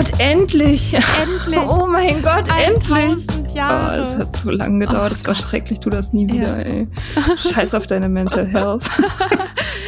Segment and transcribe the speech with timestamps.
[0.00, 0.94] Gott, endlich!
[0.94, 1.58] Endlich!
[1.68, 3.39] Oh mein Gott, endlich!
[3.50, 3.96] 1000 Oh, Jahre!
[3.98, 5.06] das hat so lange gedauert.
[5.06, 5.42] Oh das war Gott.
[5.42, 5.80] schrecklich.
[5.80, 6.64] Tu das nie wieder, Ja.
[6.64, 6.88] ey.
[7.36, 8.88] Scheiß auf deine Mental Health.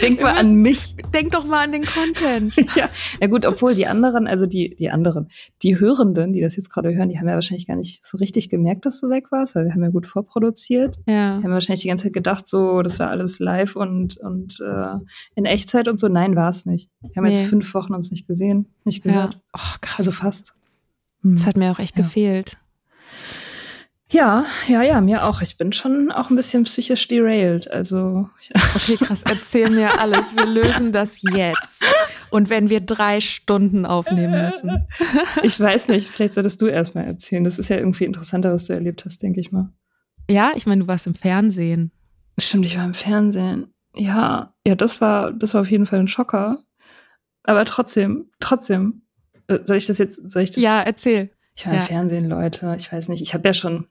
[0.02, 0.96] Denk mal an mich.
[1.14, 2.56] Denk doch mal an den Content.
[2.76, 2.88] Ja,
[3.20, 5.28] na gut, obwohl die anderen, also die, die anderen,
[5.62, 8.48] die Hörenden, die das jetzt gerade hören, die haben ja wahrscheinlich gar nicht so richtig
[8.48, 10.96] gemerkt, dass du weg warst, weil wir haben ja gut vorproduziert.
[11.06, 11.38] Ja.
[11.38, 14.94] Die haben wahrscheinlich die ganze Zeit gedacht, so, das war alles live und, und äh,
[15.34, 16.08] in Echtzeit und so.
[16.08, 16.90] Nein, war es nicht.
[17.02, 17.38] Wir haben Nee.
[17.38, 19.12] jetzt fünf Wochen uns nicht gesehen, nicht ja.
[19.12, 19.40] gehört.
[19.54, 19.98] Oh, krass.
[19.98, 20.54] Also fast.
[21.22, 21.36] Hm.
[21.36, 22.02] das hat mir auch echt Ja.
[22.02, 22.56] gefehlt.
[24.12, 25.40] Ja, ja, ja, mir auch.
[25.40, 27.70] Ich bin schon auch ein bisschen psychisch derailed.
[27.70, 28.28] Also
[28.74, 30.36] Okay, krass, erzähl mir alles.
[30.36, 31.82] Wir lösen das jetzt.
[32.30, 34.86] Und wenn wir drei Stunden aufnehmen müssen.
[35.42, 37.42] ich weiß nicht, vielleicht solltest du erstmal erzählen.
[37.42, 39.72] Das ist ja irgendwie interessanter, was du erlebt hast, denke ich mal.
[40.28, 41.90] Ja, ich meine, du warst im Fernsehen.
[42.38, 43.72] Stimmt, ich war im Fernsehen.
[43.94, 46.62] Ja, ja, das war, das war auf jeden Fall ein Schocker.
[47.44, 49.02] Aber trotzdem, trotzdem,
[49.48, 50.62] äh, soll ich das jetzt, soll ich das?
[50.62, 51.30] Ja, erzähl.
[51.54, 51.80] Ich war ja.
[51.80, 52.74] im Fernsehen, Leute.
[52.76, 53.22] Ich weiß nicht.
[53.22, 53.88] Ich habe ja schon,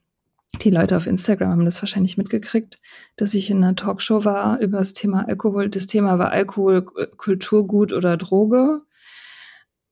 [0.60, 2.80] die Leute auf Instagram haben das wahrscheinlich mitgekriegt,
[3.16, 5.70] dass ich in einer Talkshow war über das Thema Alkohol.
[5.70, 8.82] Das Thema war Alkohol, Kulturgut oder Droge.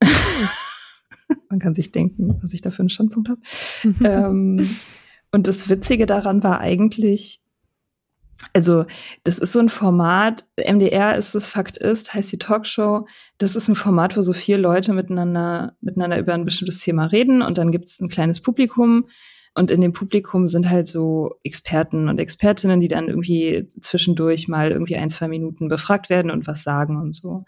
[1.50, 3.42] Man kann sich denken, was ich da für einen Standpunkt habe.
[4.04, 4.70] ähm,
[5.32, 7.42] und das Witzige daran war eigentlich,
[8.54, 8.86] also
[9.24, 13.06] das ist so ein Format, MDR ist es, Fakt ist, heißt die Talkshow.
[13.38, 17.42] Das ist ein Format, wo so vier Leute miteinander, miteinander über ein bestimmtes Thema reden
[17.42, 19.06] und dann gibt es ein kleines Publikum.
[19.54, 24.72] Und in dem Publikum sind halt so Experten und Expertinnen, die dann irgendwie zwischendurch mal
[24.72, 27.44] irgendwie ein, zwei Minuten befragt werden und was sagen und so.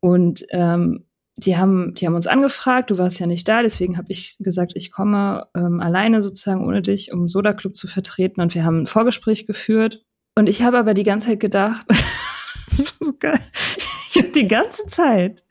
[0.00, 1.04] Und ähm,
[1.36, 4.72] die haben, die haben uns angefragt, du warst ja nicht da, deswegen habe ich gesagt,
[4.74, 8.40] ich komme ähm, alleine sozusagen ohne dich, um Soda Club zu vertreten.
[8.40, 10.04] Und wir haben ein Vorgespräch geführt.
[10.36, 11.86] Und ich habe aber die ganze Zeit gedacht,
[12.76, 13.40] so geil.
[14.10, 15.44] Ich habe die ganze Zeit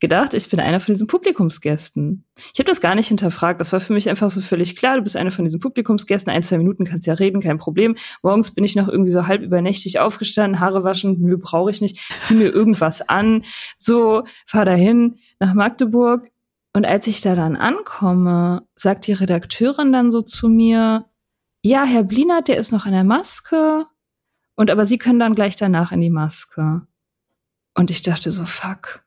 [0.00, 2.24] gedacht, ich bin einer von diesen Publikumsgästen.
[2.52, 3.60] Ich habe das gar nicht hinterfragt.
[3.60, 4.96] Das war für mich einfach so völlig klar.
[4.96, 6.32] Du bist einer von diesen Publikumsgästen.
[6.32, 7.96] Ein, zwei Minuten kannst ja reden, kein Problem.
[8.22, 11.98] Morgens bin ich noch irgendwie so halb übernächtig aufgestanden, Haare waschen, nö, brauche ich nicht.
[12.20, 13.42] Zieh mir irgendwas an.
[13.78, 16.30] So, fahr dahin nach Magdeburg.
[16.72, 21.06] Und als ich da dann ankomme, sagt die Redakteurin dann so zu mir,
[21.62, 23.86] ja, Herr Blinert, der ist noch an der Maske.
[24.56, 26.86] Und aber Sie können dann gleich danach in die Maske.
[27.74, 29.05] Und ich dachte so, fuck,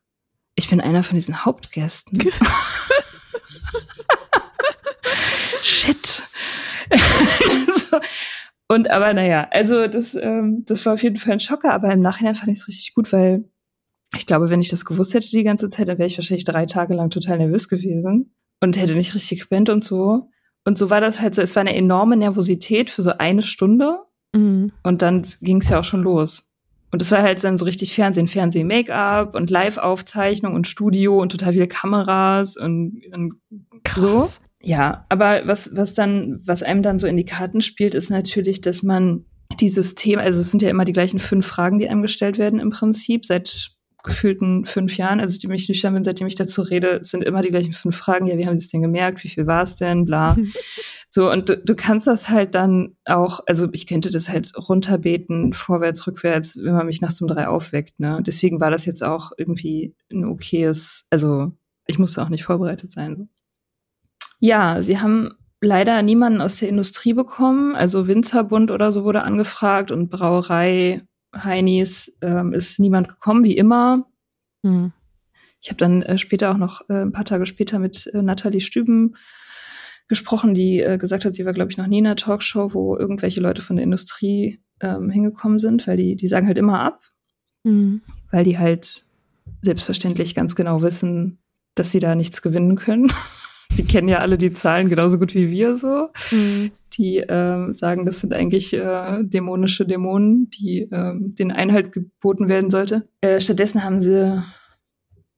[0.60, 2.20] ich bin einer von diesen Hauptgästen.
[5.64, 6.24] Shit.
[7.90, 8.00] so.
[8.68, 12.02] Und aber naja, also das, ähm, das war auf jeden Fall ein Schocker, aber im
[12.02, 13.46] Nachhinein fand ich es richtig gut, weil
[14.14, 16.66] ich glaube, wenn ich das gewusst hätte die ganze Zeit, dann wäre ich wahrscheinlich drei
[16.66, 20.30] Tage lang total nervös gewesen und hätte nicht richtig gepennt und so.
[20.66, 24.00] Und so war das halt so, es war eine enorme Nervosität für so eine Stunde.
[24.36, 24.74] Mhm.
[24.84, 26.49] Und dann ging es ja auch schon los.
[26.92, 31.32] Und es war halt dann so richtig Fernsehen, Fernsehen, Make-up und Live-Aufzeichnung und Studio und
[31.32, 33.34] total viele Kameras und, und
[33.96, 34.30] so.
[34.62, 38.62] Ja, aber was, was dann, was einem dann so in die Karten spielt, ist natürlich,
[38.62, 39.26] dass man
[39.60, 42.60] dieses Thema, also es sind ja immer die gleichen fünf Fragen, die einem gestellt werden
[42.60, 43.72] im Prinzip, seit
[44.04, 47.50] gefühlten fünf Jahren, also seitdem ich nüchtern bin, seitdem ich dazu rede, sind immer die
[47.50, 48.28] gleichen fünf Fragen.
[48.28, 49.24] Ja, wie haben Sie es denn gemerkt?
[49.24, 50.06] Wie viel war es denn?
[50.06, 50.38] Bla.
[51.10, 55.54] so, und du, du kannst das halt dann auch, also ich könnte das halt runterbeten,
[55.54, 58.00] vorwärts, rückwärts, wenn man mich nachts um drei aufweckt.
[58.00, 58.22] Ne?
[58.26, 61.52] Deswegen war das jetzt auch irgendwie ein okayes, also
[61.86, 63.30] ich musste auch nicht vorbereitet sein.
[64.40, 65.32] Ja, sie haben
[65.62, 67.76] leider niemanden aus der Industrie bekommen.
[67.76, 71.02] Also Winzerbund oder so wurde angefragt und Brauerei
[71.36, 74.06] Heinis ähm, ist niemand gekommen, wie immer.
[74.64, 74.94] Mhm.
[75.62, 78.62] Ich habe dann äh, später auch noch, äh, ein paar Tage später mit äh, Nathalie
[78.62, 79.16] Stüben
[80.08, 82.98] gesprochen, die äh, gesagt hat, sie war, glaube ich, noch nie in einer Talkshow, wo
[82.98, 87.04] irgendwelche Leute von der Industrie ähm, hingekommen sind, weil die, die sagen halt immer ab,
[87.64, 88.02] mhm.
[88.32, 89.06] weil die halt
[89.62, 91.40] selbstverständlich ganz genau wissen,
[91.76, 93.12] dass sie da nichts gewinnen können.
[93.78, 96.10] die kennen ja alle die Zahlen genauso gut wie wir so.
[96.32, 102.50] Mhm die äh, sagen, das sind eigentlich äh, dämonische Dämonen, die äh, den Einhalt geboten
[102.50, 103.08] werden sollte.
[103.22, 104.44] Äh, stattdessen haben sie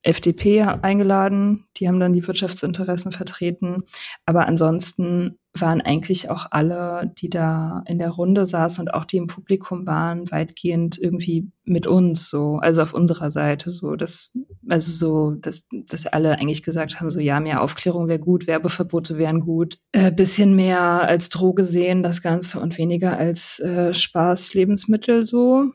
[0.04, 3.84] FDP eingeladen, die haben dann die Wirtschaftsinteressen vertreten.
[4.26, 9.18] Aber ansonsten waren eigentlich auch alle, die da in der Runde saßen und auch die
[9.18, 14.32] im Publikum waren, weitgehend irgendwie mit uns so, also auf unserer Seite so, dass,
[14.70, 19.18] also so, dass, dass alle eigentlich gesagt haben, so ja, mehr Aufklärung wäre gut, Werbeverbote
[19.18, 24.54] wären gut, äh, bisschen mehr als Droge sehen das Ganze und weniger als äh, Spaß
[24.54, 25.66] Lebensmittel so.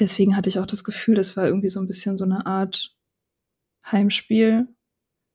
[0.00, 2.97] Deswegen hatte ich auch das Gefühl, das war irgendwie so ein bisschen so eine Art
[3.92, 4.68] Heimspiel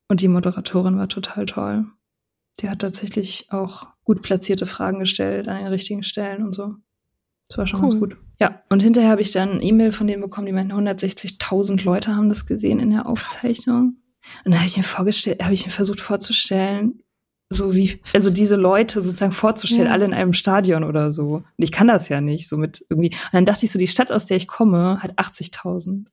[0.08, 1.86] und die Moderatorin war total toll.
[2.60, 6.76] Die hat tatsächlich auch gut platzierte Fragen gestellt an den richtigen Stellen und so.
[7.50, 7.90] Das war schon cool.
[7.90, 8.18] ganz gut.
[8.40, 12.16] Ja, und hinterher habe ich dann eine E-Mail von denen bekommen, die meinten, 160.000 Leute
[12.16, 13.98] haben das gesehen in der Aufzeichnung.
[14.46, 17.04] Und dann habe ich mir vorgestellt, habe ich mir versucht vorzustellen,
[17.50, 19.94] so wie, also diese Leute sozusagen vorzustellen, ja.
[19.94, 21.36] alle in einem Stadion oder so.
[21.36, 23.10] Und ich kann das ja nicht, so mit irgendwie.
[23.10, 26.06] Und dann dachte ich so, die Stadt, aus der ich komme, hat 80.000.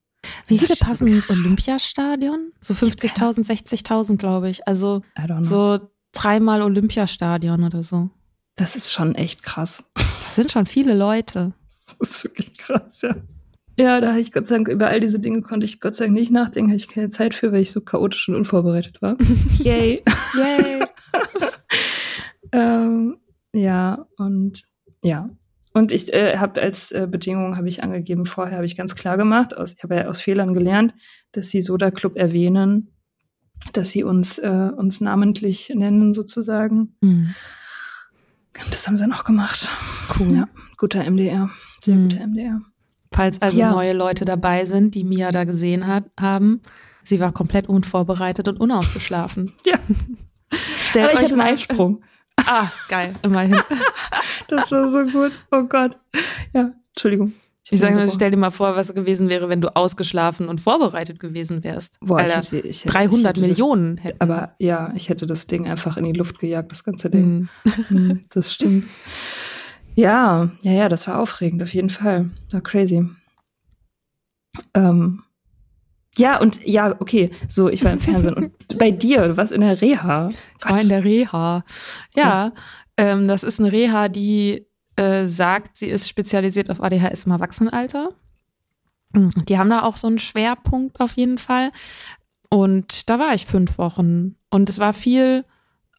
[0.47, 2.53] Wie viele passen so ins Olympiastadion?
[2.61, 4.67] So 50.000, 60.000, glaube ich.
[4.67, 5.03] Also
[5.41, 8.11] so dreimal Olympiastadion oder so.
[8.57, 9.85] Das ist schon echt krass.
[9.95, 11.53] Das sind schon viele Leute.
[11.99, 13.17] Das ist wirklich krass, ja.
[13.79, 16.05] Ja, da habe ich Gott sei Dank, über all diese Dinge konnte ich Gott sei
[16.05, 19.17] Dank nicht nachdenken, hatte ich keine Zeit für, weil ich so chaotisch und unvorbereitet war.
[19.59, 20.03] Yay.
[20.35, 20.85] Yay.
[22.53, 23.17] ähm,
[23.55, 24.63] ja, und
[25.03, 25.31] ja.
[25.73, 29.17] Und ich äh, habe als äh, Bedingung, habe ich angegeben, vorher habe ich ganz klar
[29.17, 30.95] gemacht, aus, ich habe ja aus Fehlern gelernt,
[31.33, 32.91] dass sie Soda Club erwähnen
[33.73, 36.97] dass sie uns, äh, uns namentlich nennen sozusagen.
[37.01, 37.35] Mhm.
[38.71, 39.71] Das haben sie noch gemacht.
[40.19, 40.35] Cool.
[40.35, 41.51] Ja, guter MDR.
[41.83, 42.09] Sehr mhm.
[42.09, 42.61] guter MDR.
[43.13, 43.71] Falls also ja.
[43.71, 46.61] neue Leute dabei sind, die Mia da gesehen hat, haben,
[47.03, 49.53] sie war komplett unvorbereitet und unausgeschlafen.
[49.67, 49.79] Ja.
[50.89, 52.03] Stellt Aber ich hatte einen Einsprung.
[52.47, 53.61] Ah, geil, immerhin.
[54.49, 55.33] das war so gut.
[55.51, 55.99] Oh Gott.
[56.53, 57.33] Ja, Entschuldigung.
[57.73, 61.21] Ich sage mal, stell dir mal vor, was gewesen wäre, wenn du ausgeschlafen und vorbereitet
[61.21, 62.01] gewesen wärst.
[62.01, 64.21] Boah, Alter, ich hätte, ich hätte, 300 ich hätte Millionen das, hätten.
[64.21, 67.49] Aber ja, ich hätte das Ding einfach in die Luft gejagt, das ganze Ding.
[67.89, 68.25] Mhm.
[68.31, 68.89] das stimmt.
[69.95, 72.31] Ja, ja, ja, das war aufregend, auf jeden Fall.
[72.51, 73.09] War crazy.
[74.75, 75.23] Ähm,
[76.17, 78.35] ja, und ja, okay, so, ich war im Fernsehen.
[78.35, 80.31] und bei dir, du warst in der Reha.
[80.59, 81.65] Ich war in der Reha.
[82.15, 82.53] Ja, ja.
[82.97, 88.11] Ähm, das ist eine Reha, die äh, sagt, sie ist spezialisiert auf ADHS im Erwachsenenalter.
[89.15, 91.73] Die haben da auch so einen Schwerpunkt auf jeden Fall.
[92.49, 94.37] Und da war ich fünf Wochen.
[94.51, 95.45] Und es war viel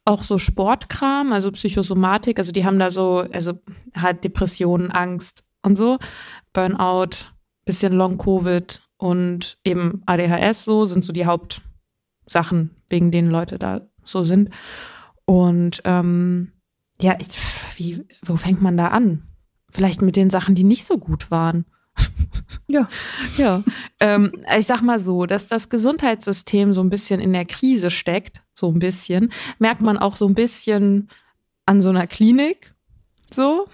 [0.04, 2.38] auch so Sportkram, also Psychosomatik.
[2.38, 3.54] Also die haben da so, also
[3.96, 5.98] halt Depressionen, Angst und so,
[6.52, 7.10] Burnout,
[7.64, 14.22] bisschen Long-Covid und eben ADHS so sind so die Hauptsachen, wegen denen Leute da so
[14.22, 14.50] sind.
[15.24, 16.52] Und ähm,
[17.00, 17.26] ja, ich,
[17.76, 19.24] wie, wo fängt man da an?
[19.72, 21.64] Vielleicht mit den Sachen, die nicht so gut waren.
[22.68, 22.88] Ja.
[23.38, 23.64] ja.
[23.98, 28.44] Ähm, ich sag mal so, dass das Gesundheitssystem so ein bisschen in der Krise steckt,
[28.54, 31.08] so ein bisschen, merkt man auch so ein bisschen
[31.66, 32.72] an so einer Klinik.
[33.32, 33.66] So.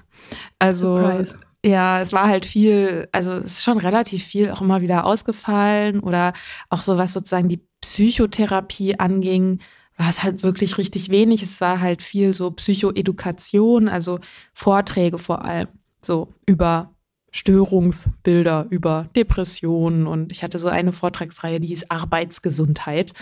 [0.58, 0.96] Also.
[0.96, 1.38] Surprise.
[1.64, 6.00] Ja, es war halt viel, also es ist schon relativ viel auch immer wieder ausgefallen
[6.00, 6.32] oder
[6.70, 9.60] auch so was sozusagen die Psychotherapie anging,
[9.96, 11.42] war es halt wirklich richtig wenig.
[11.42, 14.20] Es war halt viel so Psychoedukation, also
[14.54, 15.68] Vorträge vor allem,
[16.00, 16.94] so über
[17.32, 20.06] Störungsbilder, über Depressionen.
[20.06, 23.12] Und ich hatte so eine Vortragsreihe, die hieß Arbeitsgesundheit,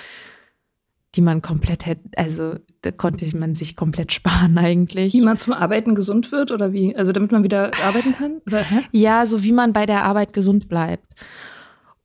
[1.16, 5.14] die man komplett hätte, also da konnte man sich komplett sparen eigentlich.
[5.14, 6.94] Wie man zum Arbeiten gesund wird oder wie?
[6.94, 8.40] Also damit man wieder arbeiten kann?
[8.46, 8.80] Oder, hä?
[8.92, 11.14] Ja, so wie man bei der Arbeit gesund bleibt.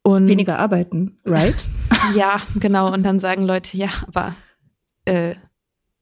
[0.03, 1.55] Und Weniger arbeiten, right?
[2.15, 2.91] ja, genau.
[2.91, 4.35] Und dann sagen Leute, ja, aber
[5.05, 5.35] äh,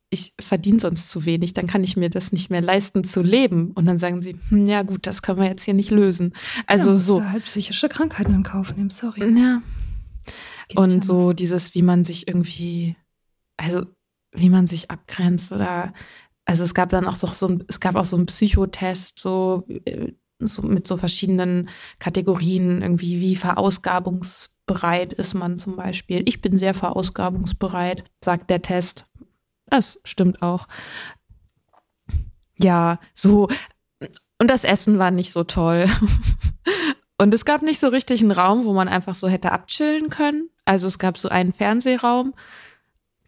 [0.09, 3.71] ich verdiene sonst zu wenig, dann kann ich mir das nicht mehr leisten zu leben.
[3.71, 6.33] Und dann sagen sie, hm, ja gut, das können wir jetzt hier nicht lösen.
[6.65, 7.23] Also ja, so.
[7.23, 9.21] Halt psychische Krankheiten in Kauf nehmen, sorry.
[9.37, 9.61] Ja.
[10.75, 12.95] Und so dieses, wie man sich irgendwie,
[13.57, 13.85] also
[14.31, 15.93] wie man sich abgrenzt oder
[16.49, 20.13] also es gab dann auch so, ein, es gab auch so einen Psychotest, so, äh,
[20.39, 26.23] so mit so verschiedenen Kategorien, irgendwie wie verausgabungsbereit ist man zum Beispiel.
[26.25, 29.05] Ich bin sehr verausgabungsbereit, sagt der Test.
[29.67, 30.67] Das stimmt auch.
[32.57, 33.47] Ja, so.
[34.39, 35.85] Und das Essen war nicht so toll.
[37.21, 40.49] Und es gab nicht so richtig einen Raum, wo man einfach so hätte abchillen können.
[40.69, 42.35] Also es gab so einen Fernsehraum.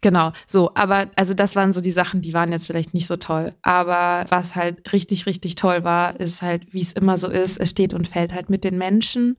[0.00, 3.16] Genau, so, aber also das waren so die Sachen, die waren jetzt vielleicht nicht so
[3.16, 3.52] toll.
[3.62, 7.70] Aber was halt richtig, richtig toll war, ist halt, wie es immer so ist, es
[7.70, 9.38] steht und fällt halt mit den Menschen,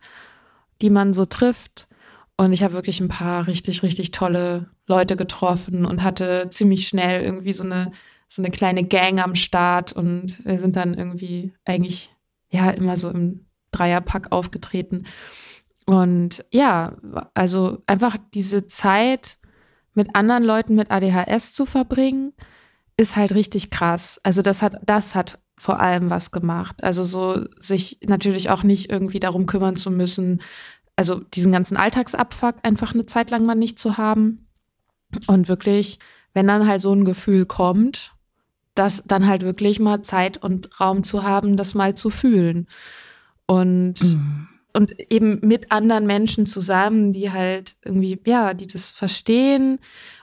[0.81, 1.88] die man so trifft.
[2.36, 7.24] Und ich habe wirklich ein paar richtig, richtig tolle Leute getroffen und hatte ziemlich schnell
[7.24, 7.93] irgendwie so eine,
[8.27, 9.93] so eine kleine Gang am Start.
[9.93, 12.13] Und wir sind dann irgendwie eigentlich,
[12.50, 15.05] ja, immer so im Dreierpack aufgetreten.
[15.85, 16.93] Und ja,
[17.33, 19.37] also einfach diese Zeit
[19.93, 22.33] mit anderen Leuten mit ADHS zu verbringen,
[22.97, 24.19] ist halt richtig krass.
[24.23, 26.83] Also das hat, das hat vor allem was gemacht.
[26.83, 30.41] Also so sich natürlich auch nicht irgendwie darum kümmern zu müssen,
[30.95, 34.47] also diesen ganzen Alltagsabfuck einfach eine Zeit lang mal nicht zu haben.
[35.27, 35.99] Und wirklich,
[36.33, 38.13] wenn dann halt so ein Gefühl kommt,
[38.75, 42.67] das dann halt wirklich mal Zeit und Raum zu haben, das mal zu fühlen.
[43.45, 44.47] Und, mhm.
[44.74, 49.80] Und eben mit anderen Menschen zusammen, die halt irgendwie, ja, die das verstehen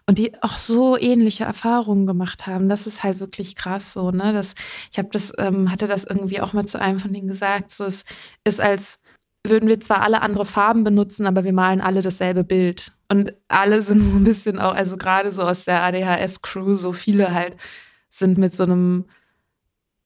[0.07, 2.69] und die auch so ähnliche Erfahrungen gemacht haben.
[2.69, 4.33] Das ist halt wirklich krass so, ne?
[4.33, 4.55] Das,
[4.91, 7.71] ich habe das, ähm, hatte das irgendwie auch mal zu einem von denen gesagt.
[7.71, 8.05] So, es
[8.45, 8.99] ist als
[9.47, 12.93] würden wir zwar alle andere Farben benutzen, aber wir malen alle dasselbe Bild.
[13.09, 17.33] Und alle sind so ein bisschen auch, also gerade so aus der ADHS-Crew, so viele
[17.33, 17.57] halt
[18.11, 19.07] sind mit so einem,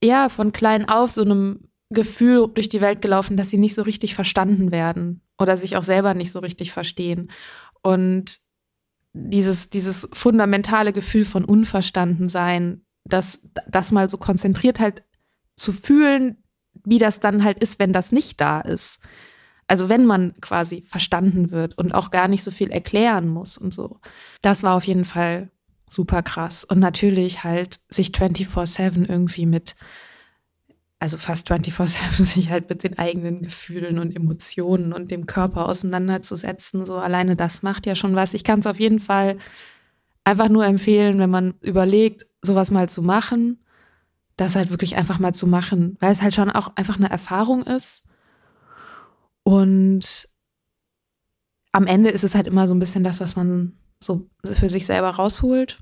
[0.03, 3.83] ja, von klein auf so einem Gefühl durch die Welt gelaufen, dass sie nicht so
[3.83, 7.31] richtig verstanden werden oder sich auch selber nicht so richtig verstehen.
[7.83, 8.41] Und
[9.15, 15.05] dieses, dieses fundamentale Gefühl von Unverstandensein, das, das mal so konzentriert halt
[15.57, 16.43] zu fühlen,
[16.85, 19.01] wie das dann halt ist, wenn das nicht da ist.
[19.67, 23.73] Also wenn man quasi verstanden wird und auch gar nicht so viel erklären muss und
[23.73, 24.01] so.
[24.43, 25.51] Das war auf jeden Fall
[25.89, 26.65] super krass.
[26.65, 29.77] Und natürlich halt sich 24-7 irgendwie mit,
[30.99, 36.87] also fast 24-7 sich halt mit den eigenen Gefühlen und Emotionen und dem Körper auseinanderzusetzen.
[36.87, 38.35] So alleine das macht ja schon was.
[38.35, 39.39] Ich kann es auf jeden Fall
[40.25, 43.59] einfach nur empfehlen, wenn man überlegt, sowas mal zu machen
[44.37, 47.63] das halt wirklich einfach mal zu machen, weil es halt schon auch einfach eine Erfahrung
[47.63, 48.05] ist.
[49.43, 50.29] Und
[51.73, 54.87] am Ende ist es halt immer so ein bisschen das, was man so für sich
[54.87, 55.79] selber rausholt.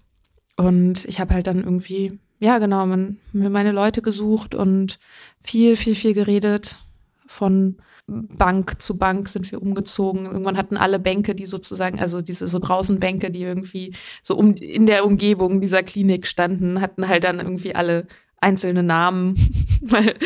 [0.56, 4.98] Und ich habe halt dann irgendwie, ja genau, man, mir meine Leute gesucht und
[5.40, 6.80] viel, viel, viel geredet.
[7.28, 7.76] Von
[8.08, 10.26] Bank zu Bank sind wir umgezogen.
[10.26, 13.94] Irgendwann hatten alle Bänke, die sozusagen, also diese so draußen Bänke, die irgendwie
[14.24, 18.08] so um in der Umgebung dieser Klinik standen, hatten halt dann irgendwie alle
[18.40, 19.34] einzelne Namen,
[19.80, 20.16] weil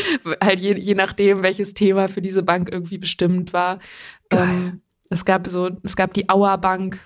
[0.43, 3.79] halt je, je nachdem, welches Thema für diese Bank irgendwie bestimmt war.
[4.31, 4.81] Ähm,
[5.11, 6.99] es gab so, es gab die Auerbank,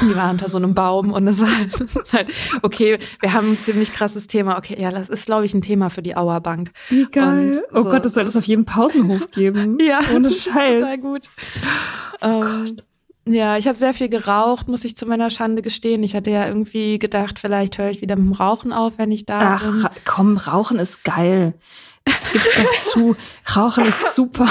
[0.00, 2.28] die war unter so einem Baum und das war halt, halt,
[2.62, 4.56] okay, wir haben ein ziemlich krasses Thema.
[4.58, 6.70] Okay, ja, das ist, glaube ich, ein Thema für die Auerbank.
[6.88, 7.62] Wie geil.
[7.70, 9.78] Und oh so, Gott, das soll es auf jedem Pausenhof geben.
[9.80, 10.00] ja.
[10.14, 10.80] Ohne Scheiß.
[10.80, 11.28] Total gut.
[12.20, 12.76] Oh ähm,
[13.26, 16.02] ja, ich habe sehr viel geraucht, muss ich zu meiner Schande gestehen.
[16.02, 19.26] Ich hatte ja irgendwie gedacht, vielleicht höre ich wieder mit dem Rauchen auf, wenn ich
[19.26, 19.88] da Ach, bin.
[20.06, 21.54] komm, Rauchen ist geil.
[22.04, 23.16] Das gibt's doch zu.
[23.54, 24.48] Rauchen ist super.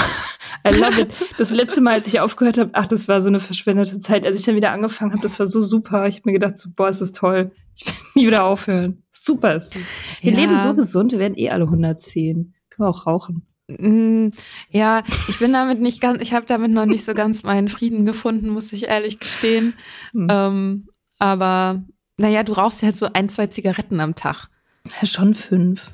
[0.69, 1.09] I love it.
[1.37, 4.25] Das letzte Mal, als ich aufgehört habe, ach, das war so eine verschwendete Zeit.
[4.25, 6.07] Als ich dann wieder angefangen habe, das war so super.
[6.07, 7.51] Ich habe mir gedacht, so, boah, ist das toll.
[7.77, 9.03] Ich will nie wieder aufhören.
[9.11, 9.81] Super ist es.
[10.21, 10.39] Wir ja.
[10.39, 12.53] leben so gesund, wir werden eh alle 110.
[12.69, 13.45] Können wir auch rauchen.
[13.67, 14.29] Mm,
[14.69, 18.05] ja, ich bin damit nicht ganz, ich habe damit noch nicht so ganz meinen Frieden
[18.05, 19.73] gefunden, muss ich ehrlich gestehen.
[20.13, 20.27] Hm.
[20.29, 21.83] Ähm, aber
[22.17, 24.47] naja, du rauchst ja halt so ein, zwei Zigaretten am Tag.
[24.85, 25.91] Ja, schon fünf.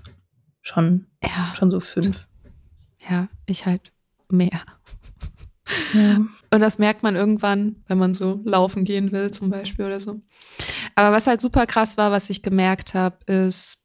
[0.62, 1.08] Schon.
[1.24, 1.54] Ja.
[1.58, 2.28] Schon so fünf.
[3.10, 3.93] Ja, ich halt
[4.34, 4.62] mehr.
[5.94, 6.22] Ja.
[6.52, 10.22] Und das merkt man irgendwann, wenn man so laufen gehen will, zum Beispiel oder so.
[10.96, 13.78] Aber was halt super krass war, was ich gemerkt habe, ist,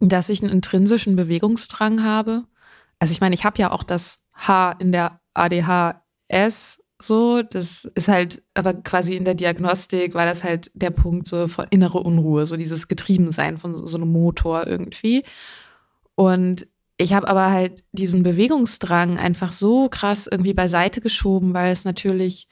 [0.00, 2.44] dass ich einen intrinsischen Bewegungsdrang habe.
[2.98, 8.08] Also ich meine, ich habe ja auch das H in der ADHS so, das ist
[8.08, 12.46] halt aber quasi in der Diagnostik war das halt der Punkt so von innere Unruhe,
[12.46, 15.24] so dieses Getriebensein von so, so einem Motor irgendwie.
[16.14, 21.84] Und ich habe aber halt diesen Bewegungsdrang einfach so krass irgendwie beiseite geschoben, weil es
[21.84, 22.48] natürlich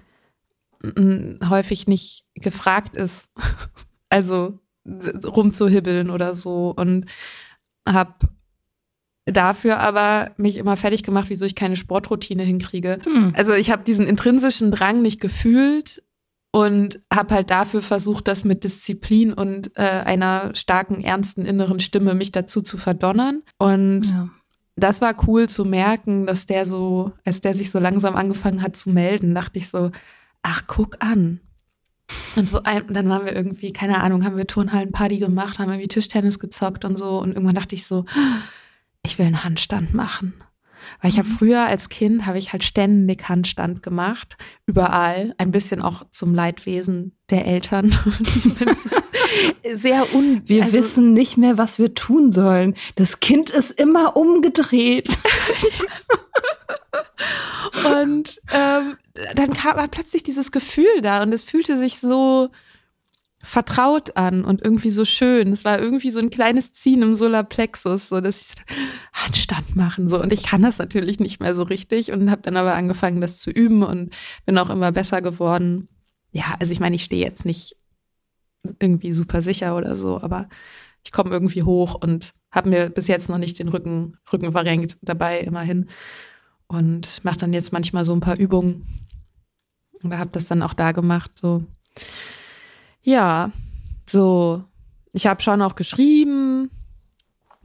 [1.49, 3.31] häufig nicht gefragt ist,
[4.09, 7.07] also rumzuhibbeln oder so und
[7.89, 8.15] habe
[9.25, 12.99] dafür aber mich immer fertig gemacht, wieso ich keine Sportroutine hinkriege.
[13.05, 13.33] Hm.
[13.37, 16.03] Also ich habe diesen intrinsischen Drang nicht gefühlt
[16.53, 22.15] und habe halt dafür versucht, das mit Disziplin und äh, einer starken, ernsten inneren Stimme
[22.15, 23.43] mich dazu zu verdonnern.
[23.59, 24.29] Und ja.
[24.77, 28.77] das war cool zu merken, dass der so, als der sich so langsam angefangen hat
[28.77, 29.91] zu melden, dachte ich so,
[30.43, 31.41] ach, guck an.
[32.37, 36.39] Und so, dann waren wir irgendwie, keine Ahnung, haben wir Turnhallenparty gemacht, haben irgendwie Tischtennis
[36.39, 37.19] gezockt und so.
[37.19, 38.05] Und irgendwann dachte ich so,
[39.03, 40.35] ich will einen Handstand machen.
[41.01, 41.33] Weil ich habe mhm.
[41.33, 44.37] früher als Kind habe ich halt ständig Handstand gemacht,
[44.67, 47.91] überall, ein bisschen auch zum Leidwesen der Eltern.
[49.75, 50.43] Sehr un.
[50.47, 52.75] Wir also, wissen nicht mehr, was wir tun sollen.
[52.97, 55.09] Das Kind ist immer umgedreht.
[58.01, 58.97] und ähm,
[59.35, 62.51] dann kam war plötzlich dieses Gefühl da und es fühlte sich so
[63.43, 65.53] vertraut an und irgendwie so schön.
[65.53, 68.55] Es war irgendwie so ein kleines Ziehen im Solarplexus, so dass ich
[69.25, 70.09] Handstand machen.
[70.09, 70.21] So.
[70.21, 73.39] Und ich kann das natürlich nicht mehr so richtig und habe dann aber angefangen, das
[73.39, 74.15] zu üben und
[74.47, 75.89] bin auch immer besser geworden.
[76.33, 77.77] Ja, also ich meine, ich stehe jetzt nicht
[78.79, 80.49] irgendwie super sicher oder so, aber
[81.05, 84.99] ich komme irgendwie hoch und habe mir bis jetzt noch nicht den Rücken Rücken verrenkt
[85.03, 85.89] dabei immerhin
[86.69, 88.87] und mache dann jetzt manchmal so ein paar Übungen
[90.03, 91.65] und habe das dann auch da gemacht so.
[93.03, 93.51] Ja,
[94.09, 94.65] so,
[95.13, 96.52] ich habe schon auch geschrieben,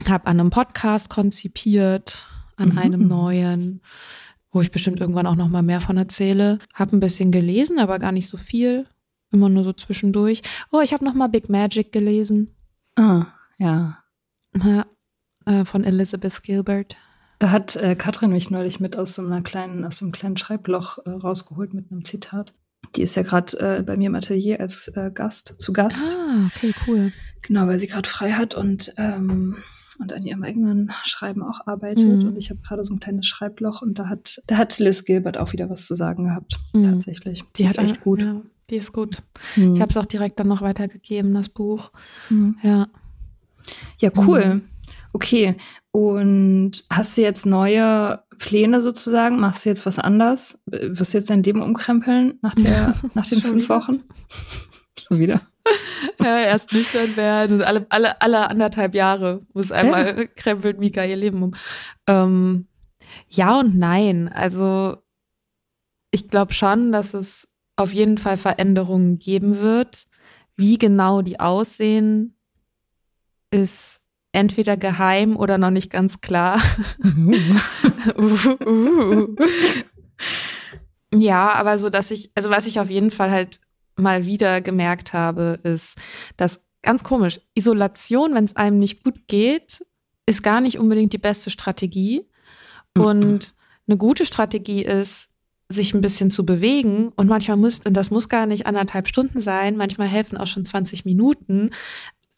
[0.06, 2.78] habe an einem Podcast konzipiert, an mhm.
[2.78, 3.82] einem neuen,
[4.52, 6.58] wo ich bestimmt irgendwann auch noch mal mehr von erzähle.
[6.74, 8.86] Habe ein bisschen gelesen, aber gar nicht so viel,
[9.30, 10.42] immer nur so zwischendurch.
[10.70, 12.54] Oh, ich habe noch mal Big Magic gelesen.
[12.96, 13.26] Ah,
[13.58, 13.98] ja.
[14.62, 14.86] ja
[15.46, 16.96] äh, von Elizabeth Gilbert.
[17.38, 20.36] Da hat äh, Katrin mich neulich mit aus so einer kleinen, aus so einem kleinen
[20.36, 22.52] Schreibloch äh, rausgeholt mit einem Zitat.
[22.96, 26.16] Die ist ja gerade äh, bei mir im Atelier als äh, Gast, zu Gast.
[26.18, 27.12] Ah, okay, cool.
[27.42, 29.56] Genau, weil sie gerade frei hat und, ähm,
[29.98, 32.22] und an ihrem eigenen Schreiben auch arbeitet.
[32.22, 32.28] Mhm.
[32.28, 35.36] Und ich habe gerade so ein kleines Schreibloch und da hat, da hat Liz Gilbert
[35.36, 36.58] auch wieder was zu sagen gehabt.
[36.72, 36.84] Mhm.
[36.84, 37.42] Tatsächlich.
[37.56, 38.22] Die, die ist echt gut.
[38.22, 39.22] Ja, die ist gut.
[39.56, 39.74] Mhm.
[39.74, 41.90] Ich habe es auch direkt dann noch weitergegeben, das Buch.
[42.30, 42.56] Mhm.
[42.62, 42.86] Ja.
[43.98, 44.54] Ja, cool.
[44.54, 44.62] Mhm.
[45.12, 45.56] Okay.
[45.90, 49.40] Und hast du jetzt neue Pläne sozusagen?
[49.40, 50.60] Machst du jetzt was anders?
[50.66, 53.68] Wirst du jetzt dein Leben umkrempeln nach, der, nach den fünf?
[53.68, 54.04] Wochen?
[55.08, 55.40] Schon wieder?
[56.20, 57.62] Ja, erst nüchtern werden.
[57.62, 60.26] Alle, alle, alle anderthalb Jahre muss einmal äh?
[60.36, 61.54] krempelt Mika ihr Leben um.
[62.06, 62.66] Ähm,
[63.28, 64.28] ja und nein.
[64.28, 64.98] Also
[66.10, 70.06] ich glaube schon, dass es auf jeden Fall Veränderungen geben wird.
[70.56, 72.36] Wie genau die aussehen,
[73.50, 74.00] ist
[74.32, 76.60] entweder geheim oder noch nicht ganz klar.
[78.16, 79.36] uh, uh.
[81.14, 83.60] Ja, aber so, dass ich, also was ich auf jeden Fall halt
[83.98, 85.96] mal wieder gemerkt habe, ist,
[86.36, 89.84] dass ganz komisch, Isolation, wenn es einem nicht gut geht,
[90.26, 92.26] ist gar nicht unbedingt die beste Strategie.
[92.96, 93.54] Und
[93.86, 95.28] eine gute Strategie ist,
[95.68, 99.42] sich ein bisschen zu bewegen und manchmal muss, und das muss gar nicht anderthalb Stunden
[99.42, 101.70] sein, manchmal helfen auch schon 20 Minuten.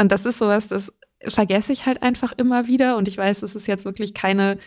[0.00, 0.92] Und das ist sowas, das
[1.26, 2.96] vergesse ich halt einfach immer wieder.
[2.96, 4.58] Und ich weiß, es ist jetzt wirklich keine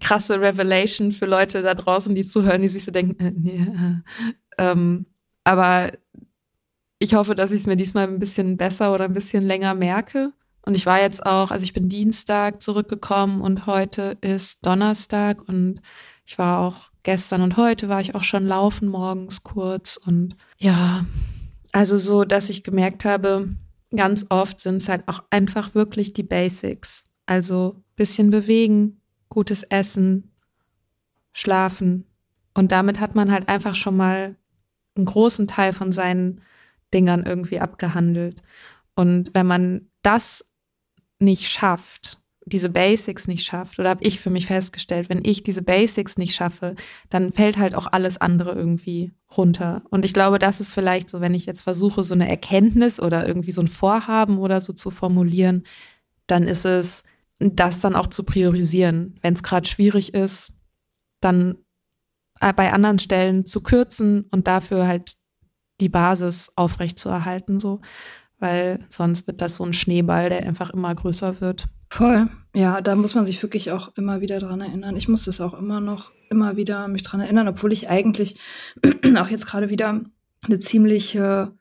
[0.00, 4.70] krasse Revelation für Leute da draußen, die zuhören, die sich so denken, äh, nee, äh,
[4.70, 5.06] ähm,
[5.44, 5.90] aber
[6.98, 10.32] ich hoffe, dass ich es mir diesmal ein bisschen besser oder ein bisschen länger merke.
[10.62, 15.80] Und ich war jetzt auch, also ich bin Dienstag zurückgekommen und heute ist Donnerstag und
[16.26, 21.06] ich war auch gestern und heute war ich auch schon laufen morgens kurz und ja,
[21.72, 23.48] also so, dass ich gemerkt habe,
[23.94, 27.04] ganz oft sind es halt auch einfach wirklich die Basics.
[27.24, 30.32] Also bisschen bewegen, gutes Essen,
[31.32, 32.04] schlafen.
[32.54, 34.36] Und damit hat man halt einfach schon mal
[34.96, 36.40] einen großen Teil von seinen
[36.92, 38.42] Dingern irgendwie abgehandelt.
[38.94, 40.44] Und wenn man das
[41.18, 45.62] nicht schafft, diese Basics nicht schafft, oder habe ich für mich festgestellt, wenn ich diese
[45.62, 46.74] Basics nicht schaffe,
[47.10, 49.82] dann fällt halt auch alles andere irgendwie runter.
[49.90, 53.26] Und ich glaube, das ist vielleicht so, wenn ich jetzt versuche, so eine Erkenntnis oder
[53.26, 55.64] irgendwie so ein Vorhaben oder so zu formulieren,
[56.26, 57.04] dann ist es,
[57.38, 59.18] das dann auch zu priorisieren.
[59.22, 60.52] Wenn es gerade schwierig ist,
[61.20, 61.58] dann
[62.40, 65.17] äh, bei anderen Stellen zu kürzen und dafür halt
[65.80, 67.80] die Basis aufrechtzuerhalten, so.
[68.38, 71.68] Weil sonst wird das so ein Schneeball, der einfach immer größer wird.
[71.90, 72.28] Voll.
[72.54, 74.96] Ja, da muss man sich wirklich auch immer wieder dran erinnern.
[74.96, 78.38] Ich muss das auch immer noch, immer wieder mich dran erinnern, obwohl ich eigentlich
[79.16, 80.00] auch jetzt gerade wieder
[80.44, 81.56] eine ziemliche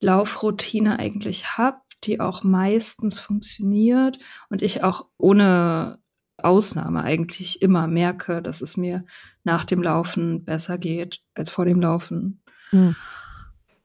[0.00, 5.98] Laufroutine eigentlich habe, die auch meistens funktioniert und ich auch ohne
[6.38, 9.04] Ausnahme eigentlich immer merke, dass es mir
[9.44, 12.42] nach dem Laufen besser geht als vor dem Laufen.
[12.72, 12.96] Mhm.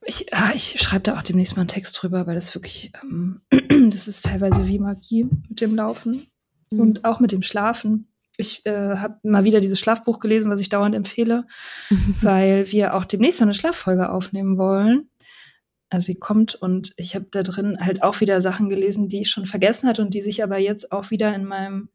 [0.10, 3.42] Ich, ah, ich schreibe da auch demnächst mal einen Text drüber, weil das wirklich, ähm,
[3.92, 6.26] das ist teilweise wie Magie mit dem Laufen
[6.72, 6.80] mhm.
[6.80, 8.08] und auch mit dem Schlafen.
[8.38, 11.46] Ich äh, habe mal wieder dieses Schlafbuch gelesen, was ich dauernd empfehle,
[12.22, 15.10] weil wir auch demnächst mal eine Schlaffolge aufnehmen wollen.
[15.90, 19.30] Also sie kommt und ich habe da drin halt auch wieder Sachen gelesen, die ich
[19.30, 21.90] schon vergessen hatte und die sich aber jetzt auch wieder in meinem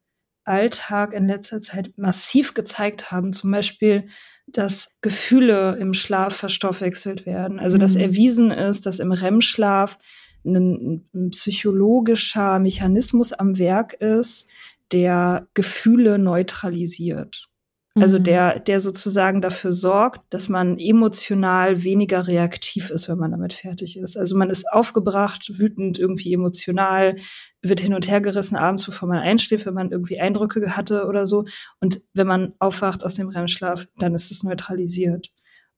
[0.45, 3.33] Alltag in letzter Zeit massiv gezeigt haben.
[3.33, 4.09] Zum Beispiel,
[4.53, 7.59] dass Gefühle im Schlaf verstoffwechselt werden.
[7.59, 8.01] Also dass mhm.
[8.01, 9.99] erwiesen ist, dass im REM-Schlaf
[10.45, 14.49] ein, ein psychologischer Mechanismus am Werk ist,
[14.93, 17.49] der Gefühle neutralisiert.
[17.95, 18.25] Also mhm.
[18.25, 23.99] der, der sozusagen dafür sorgt, dass man emotional weniger reaktiv ist, wenn man damit fertig
[23.99, 24.17] ist.
[24.17, 27.17] Also man ist aufgebracht, wütend, irgendwie emotional,
[27.61, 31.27] wird hin und her gerissen abends, bevor man einschläft, wenn man irgendwie Eindrücke hatte oder
[31.27, 31.45] so.
[31.81, 35.31] Und wenn man aufwacht aus dem REM-Schlaf, dann ist es neutralisiert.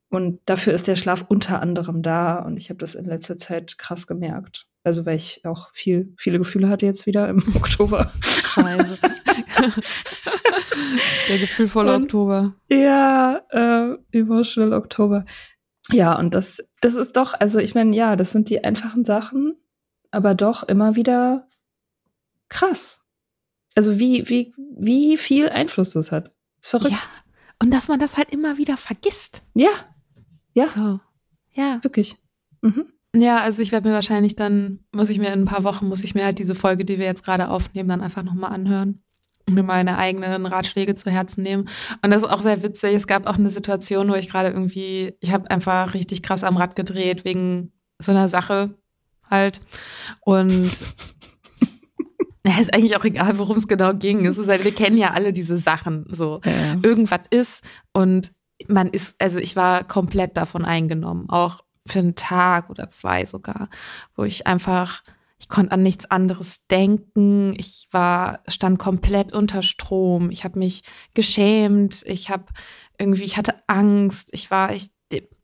[0.08, 2.38] Und dafür ist der Schlaf unter anderem da.
[2.38, 4.68] Und ich habe das in letzter Zeit krass gemerkt.
[4.84, 8.12] Also weil ich auch viel, viele Gefühle hatte jetzt wieder im Oktober.
[8.22, 8.98] Scheiße.
[11.28, 12.54] Der gefühlvolle und, Oktober.
[12.68, 15.24] Ja, äh, Emotional Oktober.
[15.90, 19.56] Ja, und das, das ist doch, also ich meine, ja, das sind die einfachen Sachen,
[20.10, 21.48] aber doch immer wieder
[22.48, 23.00] krass.
[23.74, 26.30] Also wie, wie, wie viel Einfluss das hat.
[26.60, 26.92] ist verrückt.
[26.92, 27.00] Ja.
[27.58, 29.42] Und dass man das halt immer wieder vergisst.
[29.54, 29.70] Ja.
[30.52, 30.68] Ja.
[30.68, 31.00] So.
[31.52, 31.82] Ja.
[31.82, 32.16] Wirklich.
[32.60, 32.93] Mhm.
[33.14, 36.02] Ja, also ich werde mir wahrscheinlich dann, muss ich mir in ein paar Wochen, muss
[36.02, 39.04] ich mir halt diese Folge, die wir jetzt gerade aufnehmen, dann einfach nochmal anhören
[39.46, 41.68] mir meine eigenen Ratschläge zu Herzen nehmen.
[42.02, 42.94] Und das ist auch sehr witzig.
[42.94, 46.56] Es gab auch eine Situation, wo ich gerade irgendwie, ich habe einfach richtig krass am
[46.56, 48.74] Rad gedreht wegen so einer Sache
[49.30, 49.60] halt.
[50.20, 50.50] Und
[52.42, 54.24] es ist eigentlich auch egal, worum es genau ging.
[54.26, 56.06] Es ist halt, wir kennen ja alle diese Sachen.
[56.10, 56.76] So, ja.
[56.82, 58.32] irgendwas ist und
[58.68, 63.68] man ist, also ich war komplett davon eingenommen, auch für einen Tag oder zwei sogar,
[64.16, 65.02] wo ich einfach,
[65.38, 67.54] ich konnte an nichts anderes denken.
[67.58, 70.30] Ich war, stand komplett unter Strom.
[70.30, 72.02] Ich habe mich geschämt.
[72.06, 72.46] Ich habe
[72.98, 74.30] irgendwie, ich hatte Angst.
[74.32, 74.90] Ich war, ich,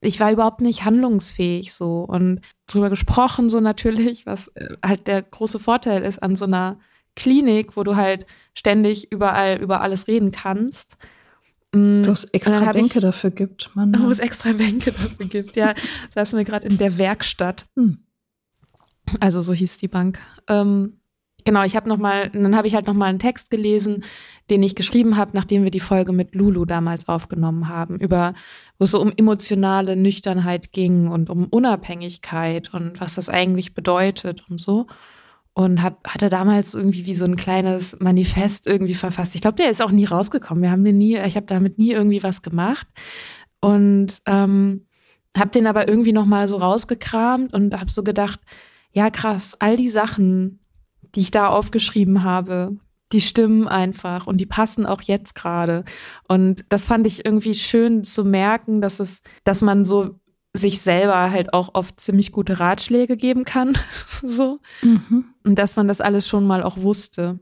[0.00, 5.22] ich war überhaupt nicht handlungsfähig so und drüber gesprochen so natürlich, was äh, halt der
[5.22, 6.78] große Vorteil ist an so einer
[7.16, 8.24] Klinik, wo du halt
[8.54, 10.96] ständig überall über alles reden kannst.
[11.72, 13.94] Mm, wo es extra Bänke ich, dafür gibt, Mann.
[13.98, 15.74] Wo es extra Bänke dafür gibt, ja.
[16.14, 17.66] Saßen wir gerade in der Werkstatt.
[17.76, 17.98] Hm.
[19.20, 20.18] Also so hieß die Bank.
[20.48, 21.00] Ähm,
[21.44, 24.04] genau, ich habe noch mal, dann habe ich halt noch mal einen Text gelesen,
[24.50, 28.34] den ich geschrieben habe, nachdem wir die Folge mit Lulu damals aufgenommen haben, über
[28.78, 34.44] wo es so um emotionale Nüchternheit ging und um Unabhängigkeit und was das eigentlich bedeutet
[34.48, 34.86] und so
[35.54, 39.34] und hab, hatte damals irgendwie wie so ein kleines Manifest irgendwie verfasst.
[39.34, 40.62] Ich glaube, der ist auch nie rausgekommen.
[40.62, 42.86] Wir haben den nie, ich habe damit nie irgendwie was gemacht
[43.60, 44.86] und ähm,
[45.36, 48.40] habe den aber irgendwie noch mal so rausgekramt und habe so gedacht,
[48.92, 50.60] ja krass, all die Sachen,
[51.14, 52.76] die ich da aufgeschrieben habe,
[53.12, 55.84] die stimmen einfach und die passen auch jetzt gerade.
[56.28, 60.19] Und das fand ich irgendwie schön zu merken, dass es, dass man so
[60.56, 63.76] sich selber halt auch oft ziemlich gute Ratschläge geben kann,
[64.22, 64.60] so.
[64.82, 65.26] Mhm.
[65.44, 67.40] Und dass man das alles schon mal auch wusste.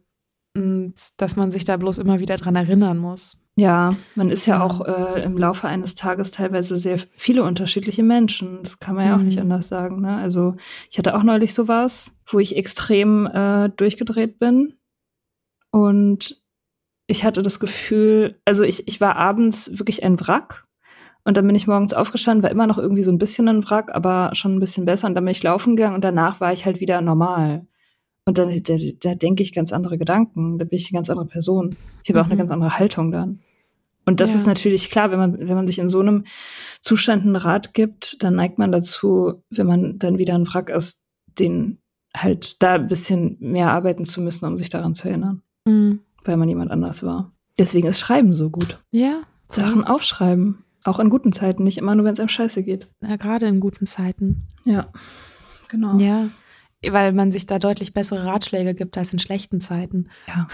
[0.57, 3.39] Und dass man sich da bloß immer wieder dran erinnern muss.
[3.59, 8.61] Ja, man ist ja auch äh, im Laufe eines Tages teilweise sehr viele unterschiedliche Menschen.
[8.63, 9.43] Das kann man ja auch nicht mhm.
[9.43, 10.01] anders sagen.
[10.01, 10.17] Ne?
[10.17, 10.55] Also
[10.89, 14.79] ich hatte auch neulich sowas, wo ich extrem äh, durchgedreht bin.
[15.73, 16.41] Und
[17.09, 20.68] ich hatte das Gefühl, also ich, ich war abends wirklich ein Wrack.
[21.25, 23.95] Und dann bin ich morgens aufgestanden, war immer noch irgendwie so ein bisschen ein Wrack,
[23.95, 25.07] aber schon ein bisschen besser.
[25.07, 27.67] Und dann bin ich laufen gegangen und danach war ich halt wieder normal.
[28.25, 31.27] Und dann da, da denke ich ganz andere Gedanken, da bin ich eine ganz andere
[31.27, 31.77] Person.
[32.03, 32.23] Ich habe mhm.
[32.23, 32.39] auch eine mhm.
[32.39, 33.41] ganz andere Haltung dann.
[34.09, 34.37] Und das ja.
[34.37, 36.25] ist natürlich klar, wenn man, wenn man sich in so einem
[36.81, 41.01] Zustand einen Rat gibt, dann neigt man dazu, wenn man dann wieder ein Wrack ist,
[41.39, 41.79] den
[42.17, 45.43] halt da ein bisschen mehr arbeiten zu müssen, um sich daran zu erinnern.
[45.67, 46.01] Mhm.
[46.25, 47.33] Weil man jemand anders war.
[47.59, 48.83] Deswegen ist Schreiben so gut.
[48.91, 49.21] Ja.
[49.51, 50.65] Sachen aufschreiben.
[50.89, 52.89] Auch in guten Zeiten, nicht immer nur, wenn es einem scheiße geht.
[53.03, 54.49] Ja, gerade in guten Zeiten.
[54.65, 54.89] Ja,
[55.69, 55.99] genau.
[55.99, 56.29] Ja,
[56.89, 60.09] weil man sich da deutlich bessere Ratschläge gibt als in schlechten Zeiten.
[60.29, 60.49] Ja,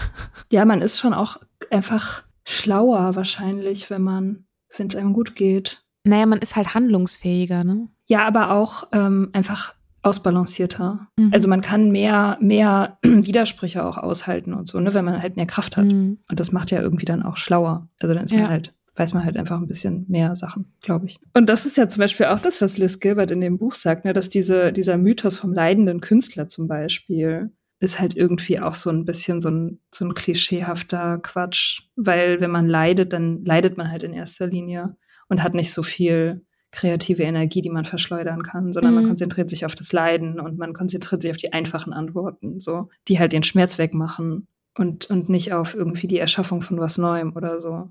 [0.51, 1.37] ja man ist schon auch
[1.71, 4.45] einfach schlauer wahrscheinlich, wenn man,
[4.75, 5.85] wenn es einem gut geht.
[6.03, 7.87] naja, man ist halt handlungsfähiger, ne?
[8.05, 11.07] Ja, aber auch ähm, einfach ausbalancierter.
[11.15, 11.31] Mhm.
[11.33, 15.47] Also man kann mehr, mehr Widersprüche auch aushalten und so, ne, wenn man halt mehr
[15.47, 15.85] Kraft hat.
[15.85, 16.19] Mhm.
[16.29, 17.87] Und das macht ja irgendwie dann auch schlauer.
[18.01, 21.19] Also dann ist man halt, weiß man halt einfach ein bisschen mehr Sachen, glaube ich.
[21.33, 24.05] Und das ist ja zum Beispiel auch das, was Liz Gilbert in dem Buch sagt,
[24.05, 28.89] ne, dass diese, dieser Mythos vom leidenden Künstler zum Beispiel ist halt irgendwie auch so
[28.89, 31.83] ein bisschen so ein, so ein klischeehafter Quatsch.
[31.95, 34.95] Weil wenn man leidet, dann leidet man halt in erster Linie
[35.27, 39.01] und hat nicht so viel kreative Energie, die man verschleudern kann, sondern mhm.
[39.01, 42.89] man konzentriert sich auf das Leiden und man konzentriert sich auf die einfachen Antworten, so,
[43.07, 47.33] die halt den Schmerz wegmachen und, und nicht auf irgendwie die Erschaffung von was Neuem
[47.35, 47.89] oder so.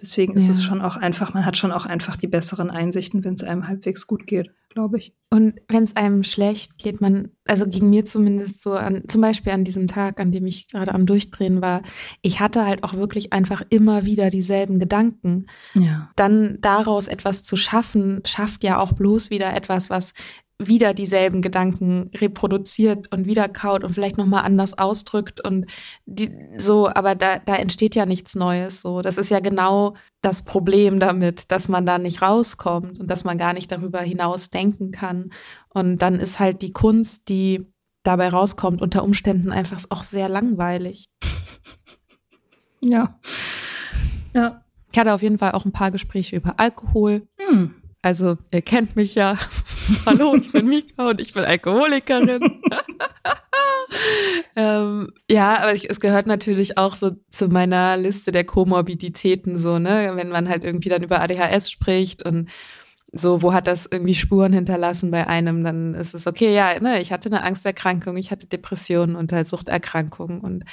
[0.00, 0.50] Deswegen ist ja.
[0.50, 3.68] es schon auch einfach, man hat schon auch einfach die besseren Einsichten, wenn es einem
[3.68, 5.14] halbwegs gut geht, glaube ich.
[5.30, 9.52] Und wenn es einem schlecht geht, man, also ging mir zumindest so an, zum Beispiel
[9.52, 11.82] an diesem Tag, an dem ich gerade am Durchdrehen war,
[12.22, 15.46] ich hatte halt auch wirklich einfach immer wieder dieselben Gedanken.
[15.74, 16.10] Ja.
[16.16, 20.12] Dann daraus etwas zu schaffen, schafft ja auch bloß wieder etwas, was
[20.58, 25.66] wieder dieselben Gedanken reproduziert und wieder kaut und vielleicht noch mal anders ausdrückt und
[26.06, 28.80] die, so, aber da, da entsteht ja nichts Neues.
[28.80, 33.24] So, das ist ja genau das Problem damit, dass man da nicht rauskommt und dass
[33.24, 35.30] man gar nicht darüber hinaus denken kann.
[35.70, 37.66] Und dann ist halt die Kunst, die
[38.04, 41.06] dabei rauskommt, unter Umständen einfach auch sehr langweilig.
[42.86, 43.18] Ja.
[44.34, 44.62] Ja.
[44.92, 47.26] Ich hatte auf jeden Fall auch ein paar Gespräche über Alkohol.
[47.38, 47.74] Hm.
[48.02, 49.38] Also, ihr kennt mich ja.
[50.06, 52.40] Hallo, ich bin Mika und ich bin Alkoholikerin.
[54.56, 59.78] ähm, ja, aber ich, es gehört natürlich auch so zu meiner Liste der Komorbiditäten so,
[59.78, 60.12] ne?
[60.14, 62.50] Wenn man halt irgendwie dann über ADHS spricht und
[63.12, 67.00] so, wo hat das irgendwie Spuren hinterlassen bei einem, dann ist es okay, ja, ne,
[67.00, 70.64] ich hatte eine Angsterkrankung, ich hatte Depressionen und halt Suchterkrankungen und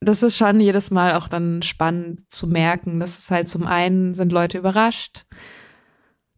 [0.00, 4.14] das ist schon jedes Mal auch dann spannend zu merken, dass es halt zum einen
[4.14, 5.24] sind Leute überrascht,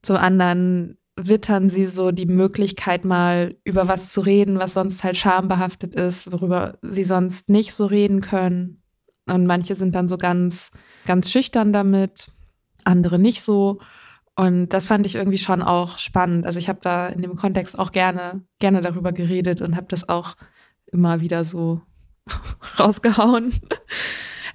[0.03, 5.17] zum anderen wittern sie so die Möglichkeit mal über was zu reden, was sonst halt
[5.17, 8.83] schambehaftet ist, worüber sie sonst nicht so reden können.
[9.29, 10.71] Und manche sind dann so ganz,
[11.07, 12.27] ganz schüchtern damit,
[12.85, 13.81] andere nicht so.
[14.37, 16.45] Und das fand ich irgendwie schon auch spannend.
[16.45, 20.09] Also ich habe da in dem Kontext auch gerne, gerne darüber geredet und habe das
[20.09, 20.37] auch
[20.93, 21.81] immer wieder so
[22.79, 23.55] rausgehauen.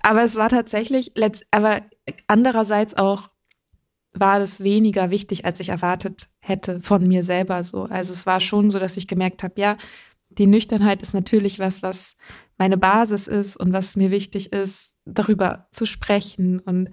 [0.04, 1.12] Aber es war tatsächlich,
[1.50, 1.82] aber
[2.28, 3.31] andererseits auch
[4.13, 7.84] war das weniger wichtig, als ich erwartet hätte von mir selber so.
[7.84, 9.78] Also es war schon so, dass ich gemerkt habe, ja,
[10.30, 12.15] die Nüchternheit ist natürlich was, was
[12.58, 16.89] meine Basis ist und was mir wichtig ist, darüber zu sprechen und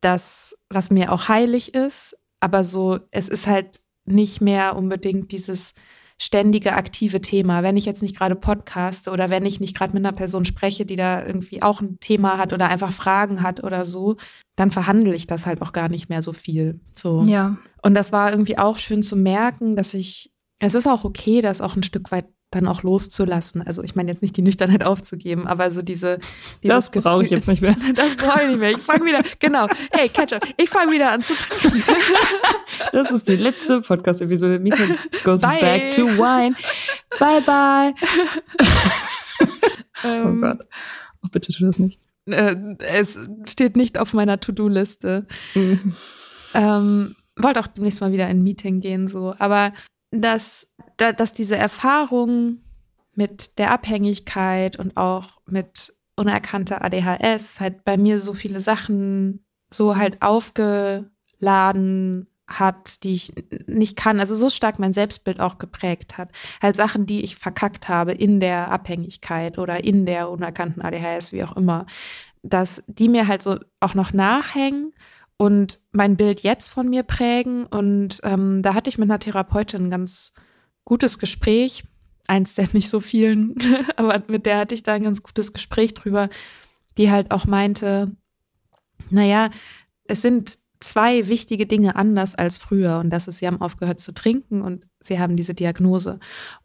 [0.00, 2.16] das, was mir auch heilig ist.
[2.40, 5.74] Aber so, es ist halt nicht mehr unbedingt dieses
[6.18, 7.62] ständige aktive Thema.
[7.62, 10.86] Wenn ich jetzt nicht gerade podcaste oder wenn ich nicht gerade mit einer Person spreche,
[10.86, 14.16] die da irgendwie auch ein Thema hat oder einfach Fragen hat oder so,
[14.56, 16.80] dann verhandle ich das halt auch gar nicht mehr so viel.
[16.92, 17.22] So.
[17.24, 17.58] Ja.
[17.82, 21.60] Und das war irgendwie auch schön zu merken, dass ich, es ist auch okay, das
[21.60, 22.26] auch ein Stück weit
[22.56, 23.62] dann auch loszulassen.
[23.62, 26.18] Also ich meine jetzt nicht die Nüchternheit aufzugeben, aber so diese
[26.62, 27.76] Das brauche ich jetzt nicht mehr.
[27.94, 28.70] Das brauche ich nicht mehr.
[28.72, 29.68] Ich fange wieder, genau.
[29.92, 31.82] Hey, Ketchup, ich fange wieder an zu trinken.
[32.92, 34.58] Das ist die letzte Podcast-Episode.
[34.58, 34.84] Mika
[35.24, 35.60] goes bye.
[35.60, 36.54] back to wine.
[37.18, 37.94] Bye, bye.
[40.04, 40.58] oh ähm, Gott.
[41.22, 41.98] Oh, bitte tu das nicht.
[42.26, 45.26] Äh, es steht nicht auf meiner To-Do-Liste.
[45.54, 45.94] Mhm.
[46.54, 49.34] Ähm, wollte auch demnächst mal wieder in ein Meeting gehen, so.
[49.38, 49.72] Aber
[50.10, 52.58] dass, dass diese Erfahrung
[53.14, 59.96] mit der Abhängigkeit und auch mit unerkannter ADHS halt bei mir so viele Sachen so
[59.96, 63.32] halt aufgeladen hat, die ich
[63.66, 66.30] nicht kann, also so stark mein Selbstbild auch geprägt hat.
[66.62, 71.42] Halt Sachen, die ich verkackt habe in der Abhängigkeit oder in der unerkannten ADHS, wie
[71.42, 71.86] auch immer,
[72.42, 74.94] dass die mir halt so auch noch nachhängen
[75.38, 77.66] und mein Bild jetzt von mir prägen.
[77.66, 80.32] Und ähm, da hatte ich mit einer Therapeutin ein ganz
[80.84, 81.84] gutes Gespräch,
[82.26, 83.54] eins der nicht so vielen,
[83.96, 86.28] aber mit der hatte ich da ein ganz gutes Gespräch drüber,
[86.98, 88.16] die halt auch meinte,
[89.10, 89.50] naja,
[90.04, 94.12] es sind zwei wichtige Dinge anders als früher und das ist, sie haben aufgehört zu
[94.12, 96.18] trinken und sie haben diese Diagnose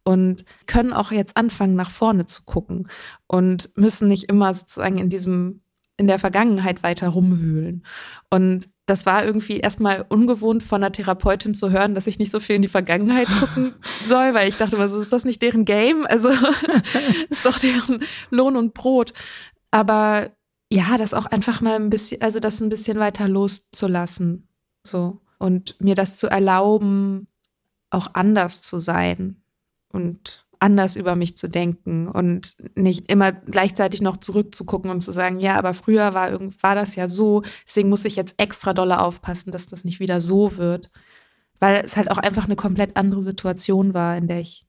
[0.04, 2.88] und können auch jetzt anfangen, nach vorne zu gucken
[3.28, 5.62] und müssen nicht immer sozusagen in diesem
[6.02, 7.86] in der Vergangenheit weiter rumwühlen.
[8.32, 12.40] Und das war irgendwie erstmal ungewohnt von einer Therapeutin zu hören, dass ich nicht so
[12.40, 16.08] viel in die Vergangenheit gucken soll, weil ich dachte, was ist das nicht deren Game?
[16.08, 16.30] Also
[17.30, 19.14] ist doch deren Lohn und Brot.
[19.70, 20.32] Aber
[20.74, 24.48] ja, das auch einfach mal ein bisschen, also das ein bisschen weiter loszulassen.
[24.84, 25.22] So.
[25.38, 27.28] Und mir das zu erlauben,
[27.92, 29.44] auch anders zu sein
[29.90, 35.40] und anders über mich zu denken und nicht immer gleichzeitig noch zurückzugucken und zu sagen,
[35.40, 39.52] ja, aber früher war, war das ja so, deswegen muss ich jetzt extra dolle aufpassen,
[39.52, 40.92] dass das nicht wieder so wird.
[41.60, 44.66] Weil es halt auch einfach eine komplett andere Situation war, in der ich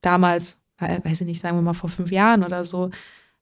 [0.00, 2.90] damals, weiß ich nicht, sagen wir mal vor fünf Jahren oder so,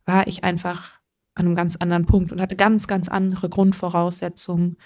[0.07, 0.93] war ich einfach
[1.35, 4.77] an einem ganz anderen Punkt und hatte ganz, ganz andere Grundvoraussetzungen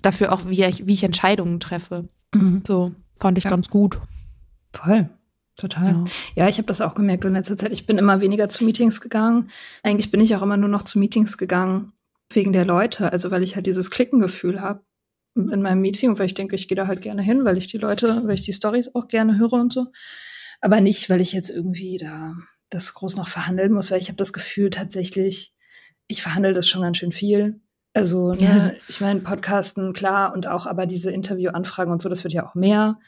[0.00, 2.08] dafür auch, wie ich, wie ich Entscheidungen treffe.
[2.34, 2.62] Mhm.
[2.66, 3.50] So fand ich ja.
[3.50, 4.00] ganz gut.
[4.72, 5.08] Voll.
[5.56, 5.84] Total.
[5.86, 7.72] Ja, ja ich habe das auch gemerkt in letzter Zeit.
[7.72, 9.50] Ich bin immer weniger zu Meetings gegangen.
[9.82, 11.92] Eigentlich bin ich auch immer nur noch zu Meetings gegangen
[12.32, 13.12] wegen der Leute.
[13.12, 14.82] Also weil ich halt dieses Klickengefühl habe
[15.34, 17.78] in meinem Meeting weil ich denke, ich gehe da halt gerne hin, weil ich die
[17.78, 19.86] Leute, weil ich die Stories auch gerne höre und so.
[20.60, 22.34] Aber nicht, weil ich jetzt irgendwie da
[22.70, 25.54] das groß noch verhandeln muss, weil ich habe das Gefühl tatsächlich,
[26.06, 27.60] ich verhandle das schon ganz schön viel.
[27.94, 32.32] Also, ne, ich meine, Podcasten, klar, und auch aber diese Interviewanfragen und so, das wird
[32.32, 32.98] ja auch mehr.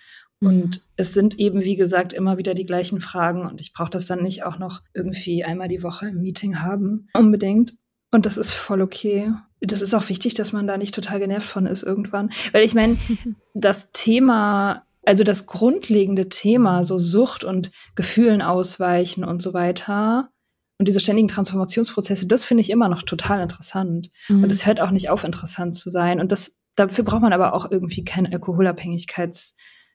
[0.46, 0.83] Und mhm.
[0.96, 3.46] es sind eben, wie gesagt, immer wieder die gleichen Fragen.
[3.46, 7.09] Und ich brauche das dann nicht auch noch irgendwie einmal die Woche im Meeting haben.
[7.16, 7.74] Unbedingt.
[8.11, 9.33] Und das ist voll okay.
[9.61, 12.30] Das ist auch wichtig, dass man da nicht total genervt von ist irgendwann.
[12.52, 12.96] Weil ich meine,
[13.54, 20.30] das Thema, also das grundlegende Thema, so Sucht und Gefühlen ausweichen und so weiter,
[20.78, 24.11] und diese ständigen Transformationsprozesse, das finde ich immer noch total interessant.
[24.28, 24.44] Mhm.
[24.44, 26.20] Und es hört auch nicht auf, interessant zu sein.
[26.20, 28.26] Und das, dafür braucht man aber auch irgendwie kein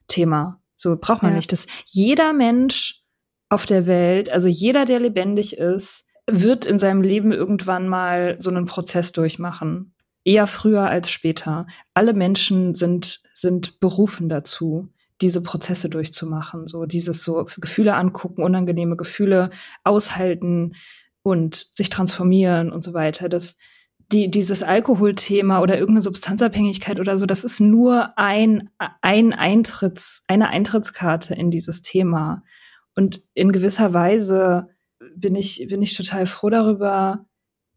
[0.10, 0.62] Alkoholabhängigkeitsthema.
[0.76, 1.38] So braucht man ja.
[1.38, 1.52] nicht.
[1.52, 3.04] Das jeder Mensch
[3.50, 8.50] auf der Welt, also jeder, der lebendig ist, wird in seinem Leben irgendwann mal so
[8.50, 9.94] einen Prozess durchmachen.
[10.24, 11.66] Eher früher als später.
[11.94, 14.90] Alle Menschen sind, sind berufen dazu
[15.22, 19.50] diese Prozesse durchzumachen, so dieses so Gefühle angucken, unangenehme Gefühle
[19.84, 20.76] aushalten
[21.24, 23.28] und sich transformieren und so weiter.
[23.28, 23.58] Das,
[24.12, 28.70] die, dieses Alkoholthema oder irgendeine Substanzabhängigkeit oder so, das ist nur ein,
[29.02, 32.44] ein Eintritts, eine Eintrittskarte in dieses Thema.
[32.96, 34.68] Und in gewisser Weise
[35.16, 37.26] bin ich, bin ich total froh darüber,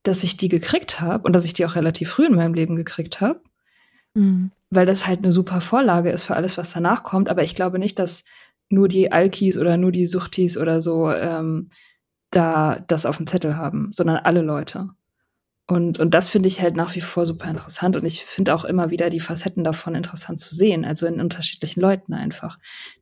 [0.03, 2.77] dass ich die gekriegt habe und dass ich die auch relativ früh in meinem Leben
[2.77, 3.43] gekriegt habe.
[4.15, 7.29] Mhm weil das halt eine super Vorlage ist für alles, was danach kommt.
[7.29, 8.25] Aber ich glaube nicht, dass
[8.71, 11.69] nur die Alkis oder nur die Suchtis oder so ähm,
[12.31, 14.89] da das auf dem Zettel haben, sondern alle Leute.
[15.69, 17.97] Und, und das finde ich halt nach wie vor super interessant.
[17.97, 20.85] Und ich finde auch immer wieder die Facetten davon interessant zu sehen.
[20.85, 22.59] Also in unterschiedlichen Leuten einfach,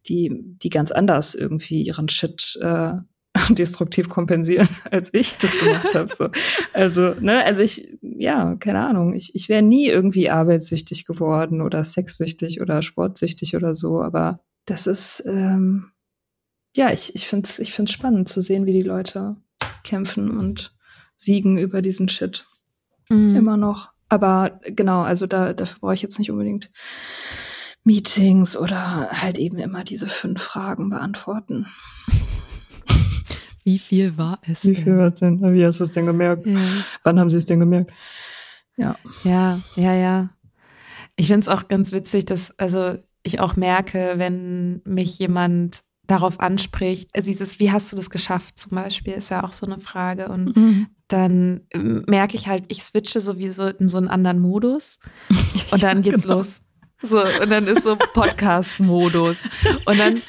[0.06, 0.30] die,
[0.62, 2.92] die ganz anders irgendwie ihren Shit äh,
[3.50, 6.08] destruktiv kompensieren, als ich das gemacht habe.
[6.08, 6.28] So.
[6.72, 11.82] Also, ne, also ich, ja, keine Ahnung, ich, ich wäre nie irgendwie arbeitssüchtig geworden oder
[11.84, 15.92] sexsüchtig oder sportsüchtig oder so, aber das ist, ähm,
[16.76, 19.36] ja, ich, ich finde es ich find's spannend zu sehen, wie die Leute
[19.82, 20.74] kämpfen und
[21.20, 22.44] siegen über diesen Shit.
[23.10, 23.36] Mhm.
[23.36, 23.90] Immer noch.
[24.08, 26.70] Aber genau, also da, dafür brauche ich jetzt nicht unbedingt
[27.84, 31.66] Meetings oder halt eben immer diese fünf Fragen beantworten.
[33.64, 34.64] Wie viel war es?
[34.64, 35.40] Wie viel war es denn?
[35.54, 36.46] Wie hast du es denn gemerkt?
[36.46, 36.58] Ja.
[37.04, 37.92] Wann haben sie es denn gemerkt?
[38.76, 38.96] Ja.
[39.22, 40.30] Ja, ja, ja.
[41.16, 46.40] Ich finde es auch ganz witzig, dass, also ich auch merke, wenn mich jemand darauf
[46.40, 49.78] anspricht, also dieses, wie hast du das geschafft zum Beispiel, ist ja auch so eine
[49.78, 50.28] Frage.
[50.28, 50.86] Und mhm.
[51.08, 54.98] dann merke ich halt, ich switche sowieso in so einen anderen Modus
[55.70, 56.38] und dann geht's genau.
[56.38, 56.60] los.
[57.02, 59.48] So, und dann ist so Podcast-Modus.
[59.86, 60.20] Und dann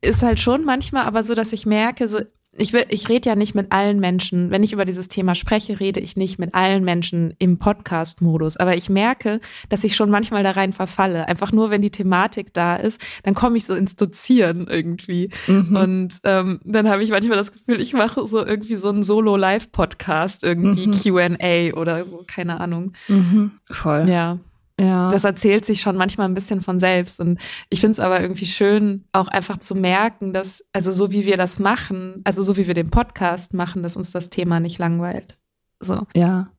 [0.00, 2.20] ist halt schon manchmal aber so, dass ich merke, so,
[2.56, 4.50] ich will, ich rede ja nicht mit allen Menschen.
[4.50, 8.56] Wenn ich über dieses Thema spreche, rede ich nicht mit allen Menschen im Podcast-Modus.
[8.56, 11.28] Aber ich merke, dass ich schon manchmal da rein verfalle.
[11.28, 15.30] Einfach nur, wenn die Thematik da ist, dann komme ich so ins Dozieren irgendwie.
[15.46, 15.76] Mhm.
[15.76, 20.44] Und ähm, dann habe ich manchmal das Gefühl, ich mache so irgendwie so einen Solo-Live-Podcast,
[20.44, 20.92] irgendwie mhm.
[20.92, 22.92] QA oder so, keine Ahnung.
[23.08, 23.52] Mhm.
[23.64, 24.08] Voll.
[24.08, 24.38] Ja.
[24.78, 25.08] Ja.
[25.08, 27.20] Das erzählt sich schon manchmal ein bisschen von selbst.
[27.20, 27.38] Und
[27.70, 31.36] ich finde es aber irgendwie schön, auch einfach zu merken, dass, also so wie wir
[31.36, 35.38] das machen, also so wie wir den Podcast machen, dass uns das Thema nicht langweilt.
[35.80, 36.06] So.
[36.14, 36.50] Ja.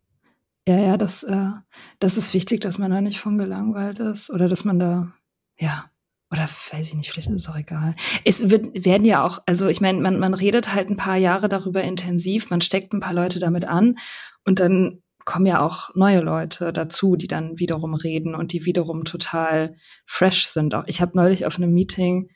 [0.68, 1.52] Ja, ja, das, äh,
[2.00, 5.12] das ist wichtig, dass man da nicht von gelangweilt ist oder dass man da,
[5.60, 5.86] ja,
[6.32, 7.96] oder weiß ich nicht, vielleicht ist es auch egal.
[8.24, 11.50] Es wird, werden ja auch, also ich meine, man, man redet halt ein paar Jahre
[11.50, 13.98] darüber intensiv, man steckt ein paar Leute damit an
[14.44, 19.04] und dann kommen ja auch neue Leute dazu, die dann wiederum reden und die wiederum
[19.04, 19.76] total
[20.06, 20.76] fresh sind.
[20.76, 22.30] Auch ich habe neulich auf einem Meeting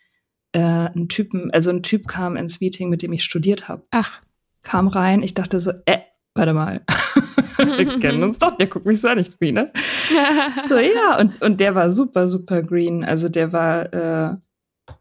[0.51, 3.85] äh, einen Typen, also ein Typ kam ins Meeting, mit dem ich studiert habe.
[3.91, 4.21] Ach.
[4.63, 5.99] Kam rein, ich dachte so, äh,
[6.33, 6.83] warte mal.
[7.57, 9.71] Wir kennen uns doch, der guckt mich so nicht green, ne?
[10.69, 13.03] so, ja, und, und der war super, super green.
[13.03, 14.35] Also der war äh,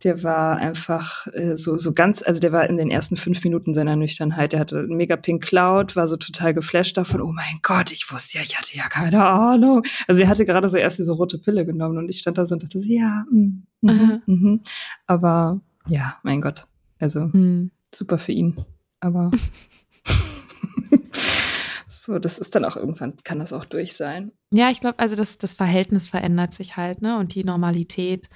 [0.04, 3.74] der war einfach äh, so, so ganz, also der war in den ersten fünf Minuten
[3.74, 4.52] seiner Nüchternheit.
[4.52, 8.38] Der hatte mega Pink Cloud, war so total geflasht davon, oh mein Gott, ich wusste
[8.38, 9.82] ja, ich hatte ja keine Ahnung.
[10.06, 12.54] Also er hatte gerade so erst diese rote Pille genommen und ich stand da so
[12.54, 14.60] und dachte so, ja, mm, mm, mm, mm.
[15.06, 16.66] aber ja, mein Gott.
[16.98, 17.70] Also, mhm.
[17.94, 18.64] super für ihn.
[19.00, 19.30] Aber
[21.88, 24.32] so, das ist dann auch irgendwann, kann das auch durch sein.
[24.50, 27.18] Ja, ich glaube, also das, das Verhältnis verändert sich halt, ne?
[27.18, 28.28] Und die Normalität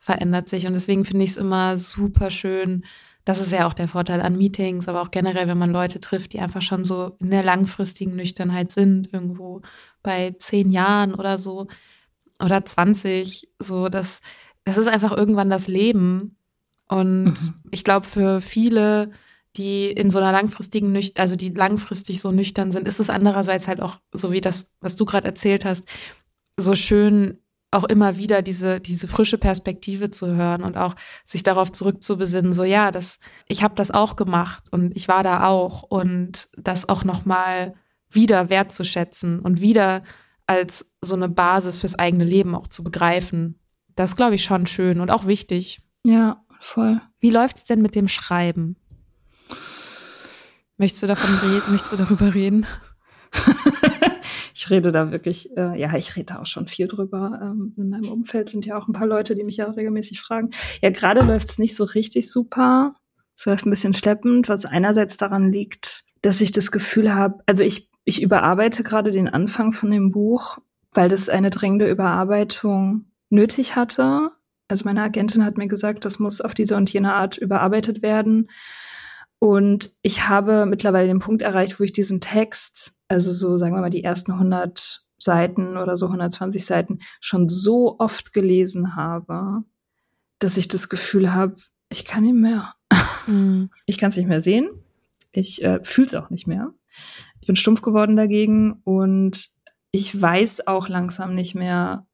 [0.00, 0.66] verändert sich.
[0.66, 2.84] Und deswegen finde ich es immer super schön.
[3.24, 6.32] Das ist ja auch der Vorteil an Meetings, aber auch generell, wenn man Leute trifft,
[6.32, 9.60] die einfach schon so in der langfristigen Nüchternheit sind, irgendwo
[10.02, 11.68] bei zehn Jahren oder so
[12.42, 14.22] oder 20, so das,
[14.64, 16.36] das ist einfach irgendwann das Leben.
[16.88, 17.54] Und mhm.
[17.70, 19.10] ich glaube, für viele,
[19.56, 23.82] die in so einer langfristigen also die langfristig so nüchtern sind, ist es andererseits halt
[23.82, 25.84] auch, so wie das, was du gerade erzählt hast,
[26.56, 27.38] so schön,
[27.70, 32.64] auch immer wieder diese diese frische Perspektive zu hören und auch sich darauf zurückzubesinnen so
[32.64, 37.04] ja das ich habe das auch gemacht und ich war da auch und das auch
[37.04, 37.74] noch mal
[38.10, 40.02] wieder wertzuschätzen und wieder
[40.46, 43.60] als so eine Basis fürs eigene Leben auch zu begreifen.
[43.94, 45.80] Das glaube ich schon schön und auch wichtig.
[46.04, 47.00] Ja voll.
[47.20, 48.76] Wie läuft's denn mit dem Schreiben?
[50.76, 52.66] Möchtest du davon reden möchtest du darüber reden
[54.60, 57.40] ich rede da wirklich, äh, ja, ich rede da auch schon viel drüber.
[57.42, 60.50] Ähm, in meinem Umfeld sind ja auch ein paar Leute, die mich ja regelmäßig fragen.
[60.82, 62.94] Ja, gerade läuft es nicht so richtig super.
[63.38, 67.64] Es läuft ein bisschen schleppend, was einerseits daran liegt, dass ich das Gefühl habe, also
[67.64, 70.58] ich, ich überarbeite gerade den Anfang von dem Buch,
[70.92, 74.30] weil das eine dringende Überarbeitung nötig hatte.
[74.68, 78.50] Also meine Agentin hat mir gesagt, das muss auf diese und jene Art überarbeitet werden.
[79.38, 83.80] Und ich habe mittlerweile den Punkt erreicht, wo ich diesen Text, also so sagen wir
[83.80, 89.64] mal die ersten 100 Seiten oder so 120 Seiten, schon so oft gelesen habe,
[90.38, 91.56] dass ich das Gefühl habe,
[91.90, 92.72] ich kann nicht mehr.
[93.26, 93.70] Mhm.
[93.86, 94.70] Ich kann es nicht mehr sehen.
[95.32, 96.72] Ich äh, fühle es auch nicht mehr.
[97.40, 99.50] Ich bin stumpf geworden dagegen und
[99.90, 102.06] ich weiß auch langsam nicht mehr,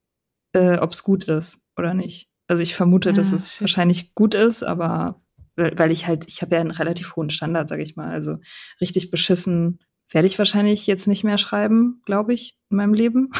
[0.52, 2.28] äh, ob es gut ist oder nicht.
[2.48, 3.60] Also ich vermute, dass ah, es shit.
[3.60, 5.20] wahrscheinlich gut ist, aber
[5.56, 8.10] weil ich halt, ich habe ja einen relativ hohen Standard, sage ich mal.
[8.10, 8.38] Also
[8.80, 9.80] richtig beschissen
[10.10, 13.30] werde ich wahrscheinlich jetzt nicht mehr schreiben, glaube ich, in meinem Leben.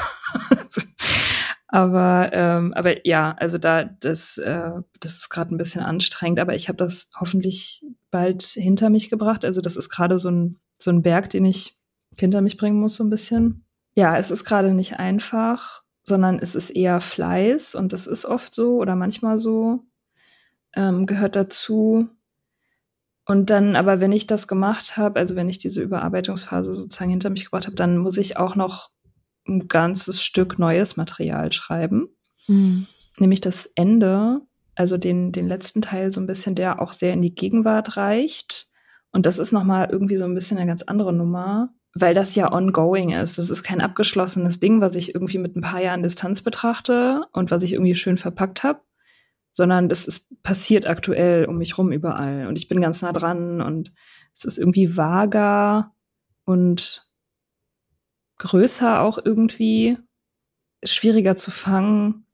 [1.69, 6.55] aber ähm, aber ja, also da das äh, das ist gerade ein bisschen anstrengend, aber
[6.55, 9.45] ich habe das hoffentlich bald hinter mich gebracht.
[9.45, 11.77] Also das ist gerade so ein so ein Berg, den ich
[12.19, 13.65] hinter mich bringen muss so ein bisschen.
[13.97, 18.55] Ja, es ist gerade nicht einfach, sondern es ist eher Fleiß und das ist oft
[18.55, 19.85] so oder manchmal so
[20.75, 22.09] ähm, gehört dazu.
[23.27, 27.29] Und dann, aber wenn ich das gemacht habe, also wenn ich diese Überarbeitungsphase sozusagen hinter
[27.29, 28.91] mich gebracht habe, dann muss ich auch noch
[29.49, 32.09] ein ganzes Stück neues Material schreiben.
[32.47, 32.87] Mhm.
[33.19, 34.43] Nämlich das Ende,
[34.77, 38.69] also den, den letzten Teil so ein bisschen, der auch sehr in die Gegenwart reicht.
[39.11, 42.53] Und das ist nochmal irgendwie so ein bisschen eine ganz andere Nummer, weil das ja
[42.53, 43.39] ongoing ist.
[43.39, 47.51] Das ist kein abgeschlossenes Ding, was ich irgendwie mit ein paar Jahren Distanz betrachte und
[47.51, 48.81] was ich irgendwie schön verpackt habe,
[49.57, 53.63] sondern das ist passiert aktuell um mich rum überall und ich bin ganz nah dran
[53.63, 53.91] und
[54.35, 55.95] es ist irgendwie vager
[56.45, 57.11] und
[58.37, 59.97] größer auch irgendwie,
[60.85, 62.27] schwieriger zu fangen.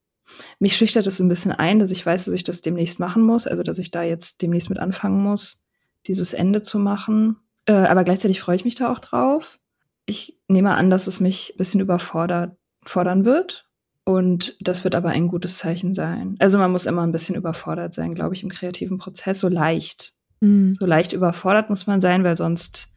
[0.58, 3.46] Mich schüchtert es ein bisschen ein, dass ich weiß, dass ich das demnächst machen muss,
[3.46, 5.62] also dass ich da jetzt demnächst mit anfangen muss,
[6.08, 7.36] dieses Ende zu machen.
[7.66, 9.60] Äh, aber gleichzeitig freue ich mich da auch drauf.
[10.06, 13.68] Ich nehme an, dass es mich ein bisschen überfordert fordern wird
[14.12, 16.36] und das wird aber ein gutes Zeichen sein.
[16.38, 19.40] Also man muss immer ein bisschen überfordert sein, glaube ich, im kreativen Prozess.
[19.40, 20.12] So leicht.
[20.40, 20.74] Mhm.
[20.74, 22.92] So leicht überfordert muss man sein, weil sonst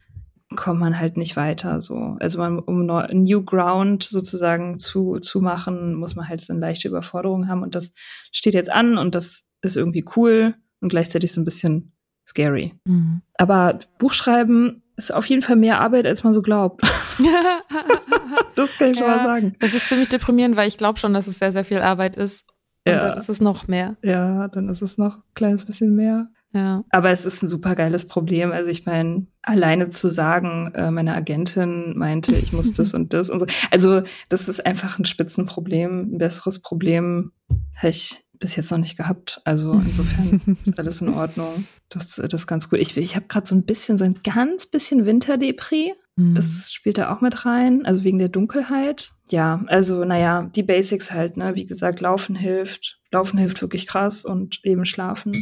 [0.54, 1.82] kommt man halt nicht weiter.
[1.82, 2.16] So.
[2.20, 6.88] Also man, um New Ground sozusagen zu, zu machen, muss man halt so eine leichte
[6.88, 7.62] Überforderung haben.
[7.62, 7.92] Und das
[8.30, 11.92] steht jetzt an und das ist irgendwie cool und gleichzeitig so ein bisschen
[12.26, 12.74] scary.
[12.84, 13.22] Mhm.
[13.34, 16.82] Aber Buchschreiben ist auf jeden Fall mehr Arbeit, als man so glaubt.
[18.54, 19.56] das kann ich schon mal sagen.
[19.60, 22.46] Das ist ziemlich deprimierend, weil ich glaube schon, dass es sehr, sehr viel Arbeit ist.
[22.86, 23.00] Und ja.
[23.00, 23.96] dann ist es noch mehr.
[24.02, 26.28] Ja, dann ist es noch ein kleines bisschen mehr.
[26.52, 26.84] Ja.
[26.90, 28.52] Aber es ist ein super geiles Problem.
[28.52, 33.28] Also ich meine, alleine zu sagen, äh, meine Agentin meinte, ich muss das und das
[33.28, 33.46] und so.
[33.70, 36.14] Also das ist einfach ein Spitzenproblem.
[36.14, 37.32] Ein besseres Problem
[37.76, 39.40] habe ich bis jetzt noch nicht gehabt.
[39.44, 41.66] Also insofern ist alles in Ordnung.
[41.88, 42.78] Das, das ist ganz gut.
[42.78, 45.94] Ich, ich habe gerade so ein bisschen, so ein ganz bisschen Winterdepri.
[46.16, 46.34] Mhm.
[46.34, 49.12] Das spielt da auch mit rein, also wegen der Dunkelheit.
[49.30, 51.54] Ja, also naja, die Basics halt, ne?
[51.54, 53.00] Wie gesagt, Laufen hilft.
[53.12, 55.32] Laufen hilft wirklich krass und eben schlafen.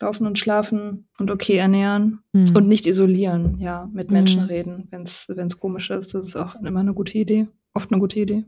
[0.00, 2.54] Laufen und schlafen und okay ernähren mhm.
[2.54, 4.48] und nicht isolieren, ja, mit Menschen mhm.
[4.48, 5.02] reden, wenn
[5.46, 6.14] es komisch ist.
[6.14, 7.46] Das ist auch immer eine gute Idee.
[7.72, 8.44] Oft eine gute Idee.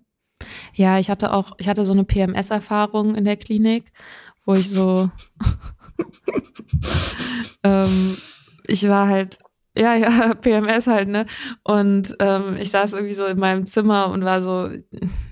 [0.74, 3.92] Ja, ich hatte auch, ich hatte so eine PMS-Erfahrung in der Klinik,
[4.44, 5.10] wo ich so,
[7.64, 8.16] ähm,
[8.66, 9.38] ich war halt,
[9.76, 11.26] ja, ja, PMS halt, ne?
[11.62, 14.70] Und ähm, ich saß irgendwie so in meinem Zimmer und war so,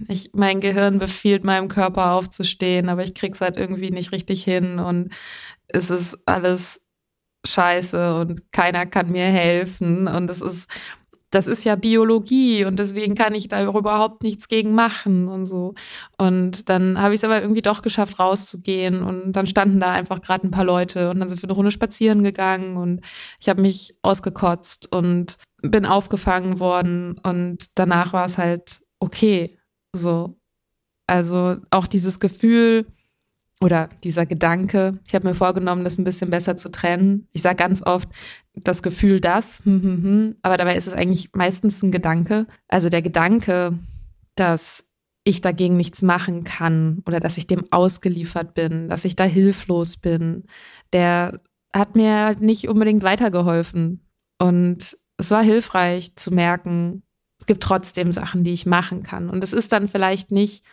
[0.09, 4.78] ich, mein Gehirn befiehlt meinem Körper aufzustehen, aber ich krieg's halt irgendwie nicht richtig hin
[4.78, 5.11] und
[5.68, 6.82] es ist alles
[7.46, 10.68] scheiße und keiner kann mir helfen und es ist
[11.35, 15.74] das ist ja Biologie und deswegen kann ich da überhaupt nichts gegen machen und so.
[16.18, 20.22] Und dann habe ich es aber irgendwie doch geschafft, rauszugehen und dann standen da einfach
[20.22, 23.01] gerade ein paar Leute und dann sind wir eine Runde spazieren gegangen und
[23.41, 29.59] ich habe mich ausgekotzt und bin aufgefangen worden und danach war es halt okay.
[29.93, 30.37] So.
[31.07, 32.87] Also auch dieses Gefühl,
[33.65, 37.29] oder dieser Gedanke, ich habe mir vorgenommen, das ein bisschen besser zu trennen.
[37.33, 38.11] Ich sage ganz oft
[38.53, 42.47] das Gefühl das, hm, hm, hm, aber dabei ist es eigentlich meistens ein Gedanke.
[42.69, 43.79] Also der Gedanke,
[44.35, 44.87] dass
[45.25, 49.97] ich dagegen nichts machen kann oder dass ich dem ausgeliefert bin, dass ich da hilflos
[49.97, 50.45] bin,
[50.93, 51.41] der
[51.75, 54.07] hat mir nicht unbedingt weitergeholfen.
[54.39, 57.03] Und es war hilfreich zu merken,
[57.41, 59.31] es gibt trotzdem Sachen, die ich machen kann.
[59.31, 60.67] Und es ist dann vielleicht nicht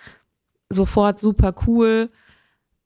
[0.67, 2.09] sofort super cool,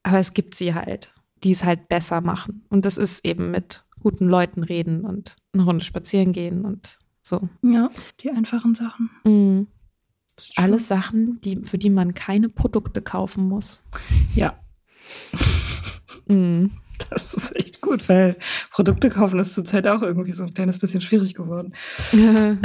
[0.06, 1.12] aber es gibt sie halt,
[1.44, 2.64] die es halt besser machen.
[2.70, 7.50] Und das ist eben mit guten Leuten reden und eine Runde spazieren gehen und so.
[7.64, 7.90] Ja,
[8.20, 9.10] die einfachen Sachen.
[9.24, 9.68] Mhm.
[10.58, 13.84] Alles Sachen, die, für die man keine Produkte kaufen muss.
[14.36, 14.60] Ja.
[16.28, 16.72] mhm.
[17.10, 18.38] Das ist echt gut, weil
[18.72, 21.74] Produkte kaufen ist zurzeit auch irgendwie so ein kleines bisschen schwierig geworden.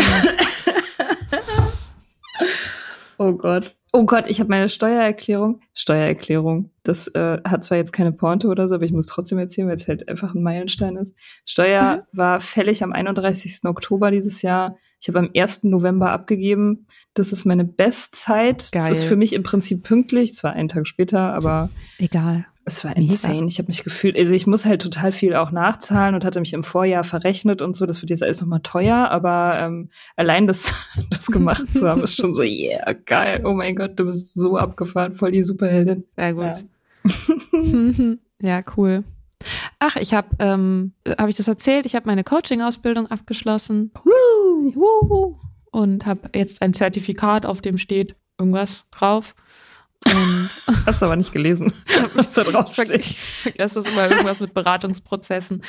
[3.20, 3.76] oh Gott.
[3.92, 5.60] Oh Gott, ich habe meine Steuererklärung.
[5.74, 6.70] Steuererklärung.
[6.84, 9.76] Das äh, hat zwar jetzt keine Pointe oder so, aber ich muss trotzdem erzählen, weil
[9.76, 11.14] es halt einfach ein Meilenstein ist.
[11.44, 12.16] Steuer mhm.
[12.16, 13.64] war fällig am 31.
[13.64, 14.76] Oktober dieses Jahr.
[15.00, 15.64] Ich habe am 1.
[15.64, 16.86] November abgegeben.
[17.14, 18.68] Das ist meine Bestzeit.
[18.72, 18.88] Geil.
[18.88, 20.34] Das ist für mich im Prinzip pünktlich.
[20.34, 22.46] Zwar einen Tag später, aber egal.
[22.70, 23.46] Es war insane.
[23.48, 26.52] Ich habe mich gefühlt, also ich muss halt total viel auch nachzahlen und hatte mich
[26.52, 27.84] im Vorjahr verrechnet und so.
[27.84, 30.72] Das wird jetzt alles nochmal teuer, aber ähm, allein das,
[31.10, 33.42] das gemacht zu haben, ist schon so, yeah, geil.
[33.44, 36.04] Oh mein Gott, du bist so abgefahren, voll die Superheldin.
[36.16, 36.44] Sehr gut.
[36.44, 38.16] Ja,
[38.58, 39.02] ja cool.
[39.80, 41.86] Ach, ich habe, ähm, habe ich das erzählt?
[41.86, 43.90] Ich habe meine Coaching-Ausbildung abgeschlossen.
[44.04, 45.40] Woo,
[45.72, 49.34] und habe jetzt ein Zertifikat, auf dem steht irgendwas drauf.
[50.86, 51.72] Hast du aber nicht gelesen,
[52.14, 52.90] was da drauf steht.
[52.90, 55.62] Ich vergesse das immer irgendwas mit Beratungsprozessen.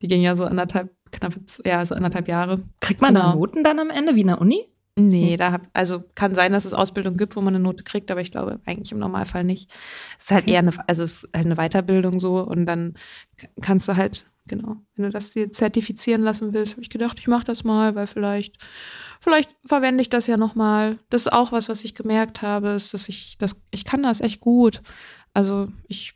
[0.00, 2.62] Die gingen ja so anderthalb, knapp, ja, so anderthalb Jahre.
[2.80, 3.30] Kriegt man genau.
[3.30, 4.64] da Noten dann am Ende wie in der Uni?
[4.96, 5.38] Nee, hm.
[5.38, 8.20] da hab, also kann sein, dass es Ausbildung gibt, wo man eine Note kriegt, aber
[8.20, 9.70] ich glaube eigentlich im Normalfall nicht.
[10.18, 12.94] Es ist halt eher eine, also es ist halt eine Weiterbildung so und dann
[13.60, 17.28] kannst du halt, genau, wenn du das dir zertifizieren lassen willst, habe ich gedacht, ich
[17.28, 18.58] mache das mal, weil vielleicht
[19.20, 20.98] vielleicht verwende ich das ja nochmal.
[21.10, 24.20] Das ist auch was, was ich gemerkt habe, ist, dass ich das, ich kann das
[24.20, 24.82] echt gut.
[25.32, 26.14] Also ich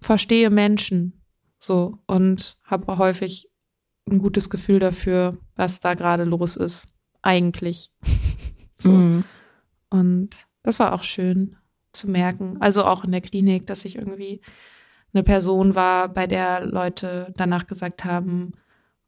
[0.00, 1.20] verstehe Menschen
[1.58, 3.50] so und habe häufig
[4.08, 6.94] ein gutes Gefühl dafür, was da gerade los ist.
[7.22, 7.90] Eigentlich.
[8.78, 8.92] so.
[8.92, 9.24] Mhm.
[9.90, 10.30] Und
[10.62, 11.56] das war auch schön
[11.92, 12.58] zu merken.
[12.60, 14.40] Also auch in der Klinik, dass ich irgendwie
[15.12, 18.52] eine Person war, bei der Leute danach gesagt haben,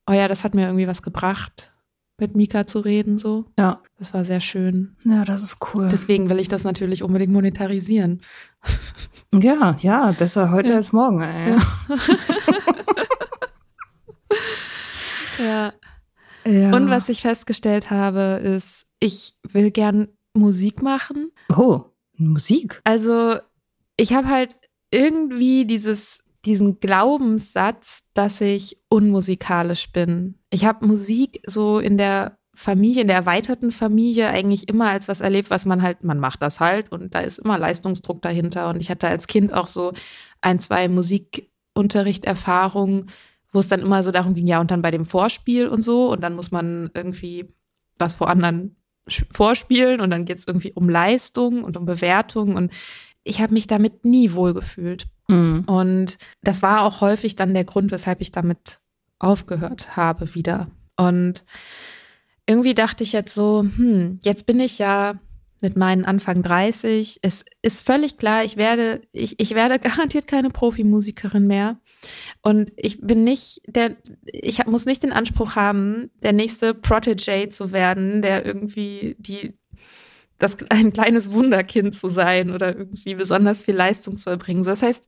[0.08, 1.72] oh ja, das hat mir irgendwie was gebracht
[2.20, 3.46] mit Mika zu reden, so.
[3.58, 3.80] Ja.
[3.98, 4.96] Das war sehr schön.
[5.04, 5.88] Ja, das ist cool.
[5.88, 8.20] Deswegen will ich das natürlich unbedingt monetarisieren.
[9.30, 10.76] Ja, ja, besser heute ja.
[10.76, 11.50] als morgen, ey.
[11.50, 11.58] Ja.
[16.46, 16.50] ja.
[16.50, 16.74] ja.
[16.74, 21.30] Und was ich festgestellt habe, ist, ich will gern Musik machen.
[21.54, 21.82] Oh,
[22.16, 22.80] Musik?
[22.84, 23.36] Also,
[23.98, 24.56] ich habe halt
[24.90, 30.36] irgendwie dieses diesen Glaubenssatz, dass ich unmusikalisch bin.
[30.50, 35.20] Ich habe Musik so in der Familie, in der erweiterten Familie eigentlich immer als was
[35.20, 38.68] erlebt, was man halt, man macht das halt und da ist immer Leistungsdruck dahinter.
[38.68, 39.92] Und ich hatte als Kind auch so
[40.40, 43.10] ein, zwei Musikunterrichterfahrungen,
[43.52, 46.10] wo es dann immer so darum ging, ja, und dann bei dem Vorspiel und so,
[46.10, 47.46] und dann muss man irgendwie
[47.98, 48.76] was vor anderen
[49.30, 52.72] vorspielen und dann geht es irgendwie um Leistung und um Bewertung und
[53.28, 55.06] ich habe mich damit nie wohlgefühlt.
[55.28, 55.64] Mhm.
[55.66, 58.80] Und das war auch häufig dann der Grund, weshalb ich damit
[59.18, 60.68] aufgehört habe wieder.
[60.96, 61.44] Und
[62.46, 65.18] irgendwie dachte ich jetzt so, hm, jetzt bin ich ja
[65.60, 67.18] mit meinen Anfang 30.
[67.22, 71.78] Es ist völlig klar, ich werde, ich, ich werde garantiert keine Profimusikerin mehr.
[72.42, 77.72] Und ich bin nicht der, ich muss nicht den Anspruch haben, der nächste Protege zu
[77.72, 79.58] werden, der irgendwie die
[80.38, 84.64] das ein kleines Wunderkind zu sein oder irgendwie besonders viel Leistung zu erbringen.
[84.64, 85.04] So, das heißt,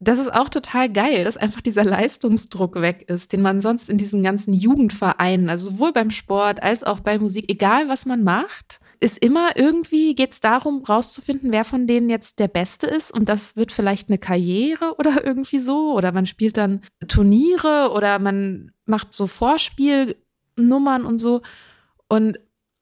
[0.00, 3.98] das ist auch total geil, dass einfach dieser Leistungsdruck weg ist, den man sonst in
[3.98, 8.80] diesen ganzen Jugendvereinen, also sowohl beim Sport als auch bei Musik, egal was man macht,
[9.00, 13.12] ist immer irgendwie geht es darum, rauszufinden, wer von denen jetzt der Beste ist.
[13.12, 15.94] Und das wird vielleicht eine Karriere oder irgendwie so.
[15.94, 21.42] Oder man spielt dann Turniere oder man macht so Vorspielnummern und so.
[22.08, 22.38] Und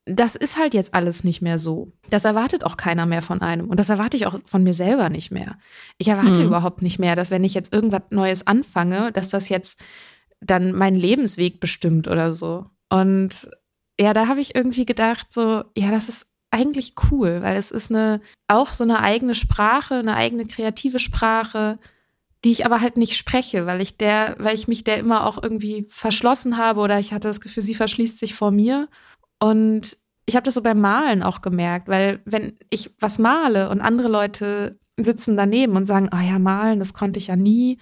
[0.07, 1.91] das ist halt jetzt alles nicht mehr so.
[2.09, 3.69] Das erwartet auch keiner mehr von einem.
[3.69, 5.57] Und das erwarte ich auch von mir selber nicht mehr.
[5.97, 6.47] Ich erwarte mhm.
[6.47, 9.79] überhaupt nicht mehr, dass wenn ich jetzt irgendwas Neues anfange, dass das jetzt
[10.39, 12.65] dann meinen Lebensweg bestimmt oder so.
[12.89, 13.49] Und
[13.99, 17.91] ja, da habe ich irgendwie gedacht, so, ja, das ist eigentlich cool, weil es ist
[17.91, 21.79] eine, auch so eine eigene Sprache, eine eigene kreative Sprache,
[22.45, 25.41] die ich aber halt nicht spreche, weil ich der, weil ich mich der immer auch
[25.41, 28.87] irgendwie verschlossen habe oder ich hatte das Gefühl, sie verschließt sich vor mir.
[29.39, 33.81] Und ich habe das so beim Malen auch gemerkt, weil wenn ich was male und
[33.81, 37.77] andere Leute sitzen daneben und sagen, ah oh ja, malen, das konnte ich ja nie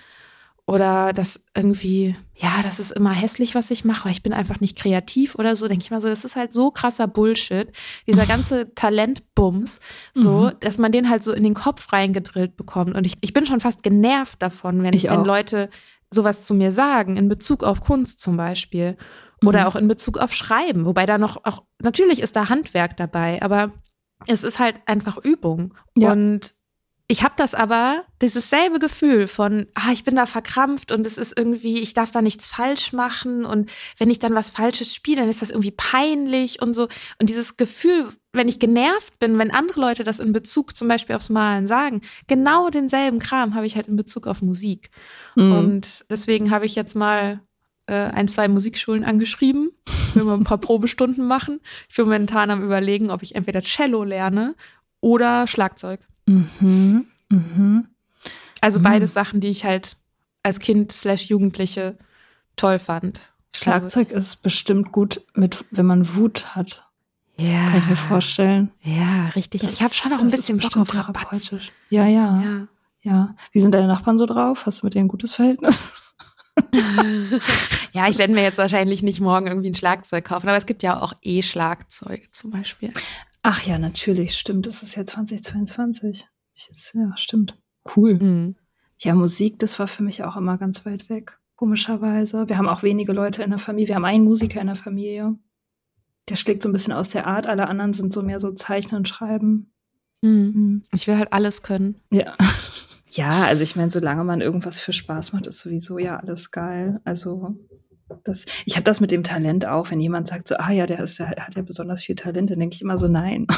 [0.68, 4.60] oder das irgendwie, ja, das ist immer hässlich, was ich mache, weil ich bin einfach
[4.60, 7.72] nicht kreativ oder so, denke ich mal so, das ist halt so krasser Bullshit,
[8.08, 9.80] dieser ganze Talentbums,
[10.16, 10.60] so, mhm.
[10.62, 12.96] dass man den halt so in den Kopf reingedrillt bekommt.
[12.96, 15.70] Und ich, ich bin schon fast genervt davon, wenn, ich wenn Leute
[16.12, 18.98] sowas zu mir sagen, in Bezug auf Kunst zum Beispiel.
[19.44, 19.68] Oder mhm.
[19.68, 23.74] auch in Bezug auf Schreiben, wobei da noch auch, natürlich ist da Handwerk dabei, aber
[24.28, 25.74] es ist halt einfach Übung.
[25.98, 26.12] Ja.
[26.12, 26.56] Und
[27.08, 31.20] ich habe das aber, dieses selbe Gefühl von, ah, ich bin da verkrampft und es
[31.20, 35.22] ist irgendwie, ich darf da nichts falsch machen und wenn ich dann was Falsches spiele,
[35.22, 36.88] dann ist das irgendwie peinlich und so.
[37.20, 41.16] Und dieses Gefühl, wenn ich genervt bin, wenn andere Leute das in Bezug zum Beispiel
[41.16, 44.90] aufs Malen sagen, genau denselben Kram habe ich halt in Bezug auf Musik.
[45.36, 45.52] Mhm.
[45.52, 47.40] Und deswegen habe ich jetzt mal
[47.88, 49.72] äh, ein, zwei Musikschulen angeschrieben,
[50.14, 51.60] will mal ein paar Probestunden machen.
[51.90, 54.56] Ich bin momentan am überlegen, ob ich entweder Cello lerne
[55.02, 56.00] oder Schlagzeug.
[56.26, 57.06] Mhm.
[57.30, 57.88] Mhm.
[58.62, 58.84] Also mhm.
[58.84, 59.98] beides Sachen, die ich halt
[60.44, 61.98] als Kind slash Jugendliche
[62.56, 63.20] toll fand.
[63.56, 66.88] Schlagzeug also, ist bestimmt gut mit, wenn man Wut hat.
[67.38, 67.70] Ja.
[67.70, 68.72] Kann ich mir vorstellen.
[68.82, 69.62] Ja, richtig.
[69.62, 71.72] Das, ich habe schon auch ein bisschen Bock auf therapeutisch.
[71.90, 72.68] Ja, ja, ja.
[73.02, 73.36] Ja.
[73.52, 74.66] Wie sind deine Nachbarn so drauf?
[74.66, 75.94] Hast du mit denen ein gutes Verhältnis?
[77.94, 80.84] ja, ich werde mir jetzt wahrscheinlich nicht morgen irgendwie ein Schlagzeug kaufen, aber es gibt
[80.84, 82.92] ja auch E-Schlagzeuge zum Beispiel.
[83.42, 84.66] Ach ja, natürlich, stimmt.
[84.66, 86.28] Das ist ja 2022.
[86.94, 87.58] ja, stimmt.
[87.96, 88.16] Cool.
[88.16, 88.56] Mhm.
[89.00, 91.40] Ja, Musik, das war für mich auch immer ganz weit weg.
[91.56, 92.50] Komischerweise.
[92.50, 93.90] Wir haben auch wenige Leute in der Familie.
[93.90, 95.36] Wir haben einen Musiker in der Familie.
[96.28, 97.48] Der schlägt so ein bisschen aus der Art.
[97.48, 99.72] Alle anderen sind so mehr so Zeichnen und Schreiben.
[100.22, 100.30] Mhm.
[100.32, 100.82] Mhm.
[100.94, 102.02] Ich will halt alles können.
[102.12, 102.36] Ja.
[103.16, 107.00] Ja, also ich meine, solange man irgendwas für Spaß macht, ist sowieso ja alles geil.
[107.06, 107.56] Also
[108.24, 111.00] das, ich habe das mit dem Talent auch, wenn jemand sagt so, ah ja, der,
[111.00, 113.48] ist, der hat ja besonders viel Talent, dann denke ich immer so, nein.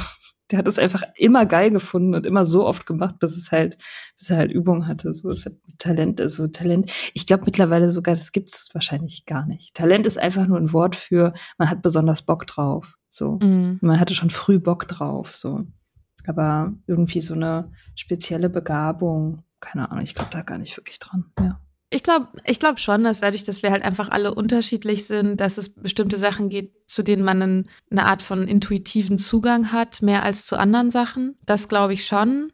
[0.49, 3.77] Der hat es einfach immer geil gefunden und immer so oft gemacht, bis es halt,
[4.17, 5.13] bis er halt Übung hatte.
[5.13, 6.89] So ist halt Talent, ist so Talent.
[7.13, 9.73] Ich glaube mittlerweile sogar, das gibt's wahrscheinlich gar nicht.
[9.73, 12.95] Talent ist einfach nur ein Wort für, man hat besonders Bock drauf.
[13.09, 13.79] So, mhm.
[13.81, 15.35] man hatte schon früh Bock drauf.
[15.35, 15.65] So,
[16.25, 20.03] aber irgendwie so eine spezielle Begabung, keine Ahnung.
[20.03, 21.31] Ich glaube da gar nicht wirklich dran.
[21.39, 21.59] Ja.
[21.89, 25.57] Ich glaube ich glaub schon, dass dadurch, dass wir halt einfach alle unterschiedlich sind, dass
[25.57, 30.23] es bestimmte Sachen geht, zu denen man einen, eine Art von intuitiven Zugang hat, mehr
[30.23, 31.37] als zu anderen Sachen.
[31.45, 32.51] Das glaube ich schon.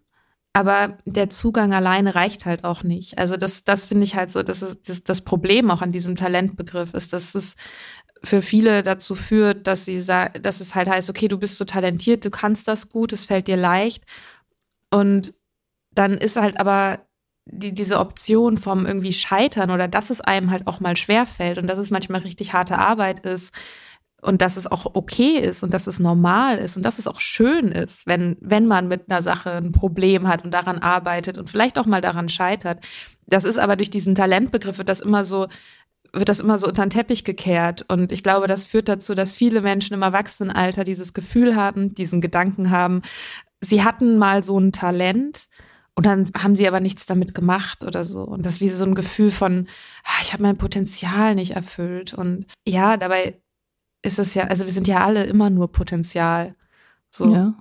[0.56, 3.18] Aber der Zugang alleine reicht halt auch nicht.
[3.18, 6.16] Also das, das finde ich halt so, das ist das, das Problem auch an diesem
[6.16, 7.56] Talentbegriff ist, dass es
[8.24, 12.24] für viele dazu führt, dass sie dass es halt heißt, okay, du bist so talentiert,
[12.24, 14.06] du kannst das gut, es fällt dir leicht.
[14.91, 15.34] Und
[15.96, 17.00] dann ist halt aber
[17.46, 21.68] die, diese Option vom irgendwie Scheitern oder dass es einem halt auch mal schwerfällt und
[21.68, 23.54] dass es manchmal richtig harte Arbeit ist
[24.22, 27.20] und dass es auch okay ist und dass es normal ist und dass es auch
[27.20, 31.50] schön ist, wenn, wenn man mit einer Sache ein Problem hat und daran arbeitet und
[31.50, 32.80] vielleicht auch mal daran scheitert.
[33.28, 35.48] Das ist aber durch diesen Talentbegriff wird das immer so,
[36.14, 37.86] wird das immer so unter den Teppich gekehrt.
[37.89, 42.22] Und ich glaube, das führt dazu, dass viele Menschen im Erwachsenenalter dieses Gefühl haben, diesen
[42.22, 43.02] Gedanken haben,
[43.60, 45.50] sie hatten mal so ein Talent
[45.96, 48.24] und dann haben sie aber nichts damit gemacht oder so.
[48.24, 49.68] Und das ist wie so ein Gefühl von,
[50.04, 52.14] ah, ich habe mein Potenzial nicht erfüllt.
[52.14, 53.39] Und ja, dabei
[54.02, 56.56] ist es ja, also wir sind ja alle immer nur Potenzial.
[57.12, 57.32] So.
[57.34, 57.54] Ja.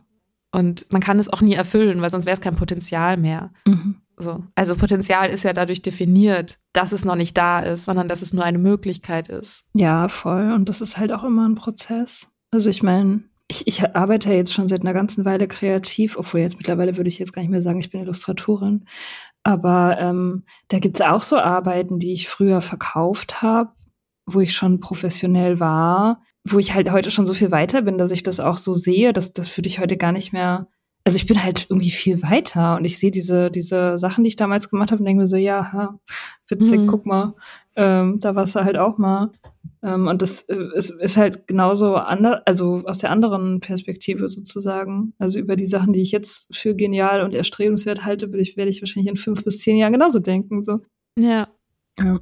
[0.50, 3.52] Und man kann es auch nie erfüllen, weil sonst wäre es kein Potenzial mehr.
[3.66, 3.96] Mhm.
[4.16, 4.44] So.
[4.54, 8.32] Also Potenzial ist ja dadurch definiert, dass es noch nicht da ist, sondern dass es
[8.32, 9.64] nur eine Möglichkeit ist.
[9.74, 10.52] Ja, voll.
[10.52, 12.28] Und das ist halt auch immer ein Prozess.
[12.50, 16.40] Also ich meine, ich, ich arbeite ja jetzt schon seit einer ganzen Weile kreativ, obwohl
[16.40, 18.86] jetzt mittlerweile würde ich jetzt gar nicht mehr sagen, ich bin Illustratorin.
[19.42, 23.70] Aber ähm, da gibt's auch so Arbeiten, die ich früher verkauft habe,
[24.24, 28.10] wo ich schon professionell war, wo ich halt heute schon so viel weiter bin, dass
[28.10, 30.68] ich das auch so sehe, dass das für dich heute gar nicht mehr
[31.04, 34.36] also ich bin halt irgendwie viel weiter und ich sehe diese, diese Sachen, die ich
[34.36, 35.98] damals gemacht habe und denke mir so, ja, ha,
[36.46, 36.86] witzig, mhm.
[36.86, 37.34] guck mal,
[37.74, 39.30] ähm, da warst du halt auch mal.
[39.84, 45.14] Ähm, und das äh, ist, ist halt genauso anders, also aus der anderen Perspektive sozusagen.
[45.18, 48.70] Also über die Sachen, die ich jetzt für genial und erstrebenswert halte, würde ich, werde
[48.70, 50.62] ich wahrscheinlich in fünf bis zehn Jahren genauso denken.
[50.62, 50.80] So.
[51.18, 51.48] Ja.
[51.98, 52.20] Ja.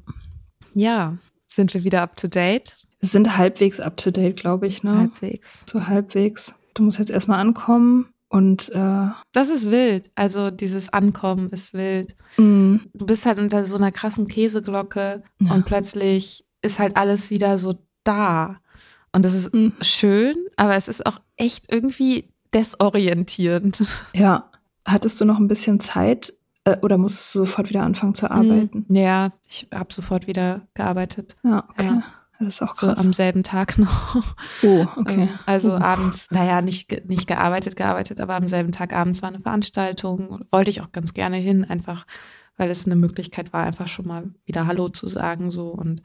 [0.75, 1.19] Ja.
[1.49, 2.77] Sind wir wieder up to date?
[3.01, 4.97] Wir sind halbwegs up to date, glaube ich, ne?
[4.97, 5.65] Halbwegs.
[5.69, 6.55] So halbwegs.
[6.75, 8.11] Du musst jetzt erstmal ankommen.
[8.29, 10.11] Und äh, das ist wild.
[10.15, 12.15] Also dieses Ankommen ist wild.
[12.37, 12.77] Mm.
[12.95, 15.53] Du bist halt unter so einer krassen Käseglocke ja.
[15.53, 18.61] und plötzlich ist halt alles wieder so da.
[19.13, 19.75] Und das ist mhm.
[19.81, 23.83] schön, aber es ist auch echt irgendwie desorientierend.
[24.15, 24.51] Ja.
[24.87, 26.33] Hattest du noch ein bisschen Zeit
[26.65, 28.87] äh, oder musstest du sofort wieder anfangen zu arbeiten?
[28.89, 31.37] Ja, ich habe sofort wieder gearbeitet.
[31.43, 31.87] Ja, okay.
[31.87, 32.03] Ja.
[32.39, 32.99] Das ist auch krass.
[32.99, 34.35] So am selben Tag noch.
[34.63, 35.29] Oh, okay.
[35.45, 35.81] Also uh.
[35.81, 40.47] abends, naja, nicht, nicht gearbeitet, gearbeitet, aber am selben Tag abends war eine Veranstaltung.
[40.51, 42.07] Wollte ich auch ganz gerne hin, einfach
[42.61, 45.69] weil es eine Möglichkeit war, einfach schon mal wieder Hallo zu sagen, so.
[45.69, 46.03] Und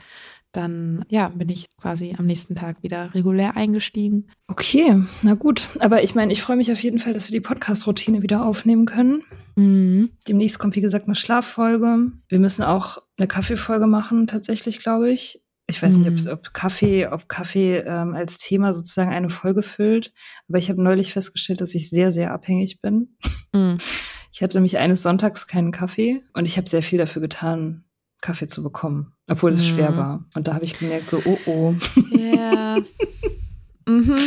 [0.56, 4.28] dann, ja, bin ich quasi am nächsten Tag wieder regulär eingestiegen.
[4.48, 5.70] Okay, na gut.
[5.80, 8.86] Aber ich meine, ich freue mich auf jeden Fall, dass wir die Podcast-Routine wieder aufnehmen
[8.86, 9.24] können.
[9.56, 10.12] Mhm.
[10.28, 12.12] Demnächst kommt, wie gesagt, eine Schlaffolge.
[12.28, 15.42] Wir müssen auch eine Kaffeefolge machen, tatsächlich, glaube ich.
[15.68, 16.14] Ich weiß mhm.
[16.14, 20.14] nicht, ob Kaffee, ob Kaffee ähm, als Thema sozusagen eine Folge füllt.
[20.48, 23.18] Aber ich habe neulich festgestellt, dass ich sehr, sehr abhängig bin.
[23.52, 23.78] Mhm.
[24.32, 27.85] Ich hatte nämlich eines Sonntags keinen Kaffee und ich habe sehr viel dafür getan,
[28.26, 29.76] Kaffee zu bekommen, obwohl es mhm.
[29.76, 30.26] schwer war.
[30.34, 31.76] Und da habe ich gemerkt, so, oh oh.
[32.10, 32.78] Ja.
[33.88, 34.18] mhm.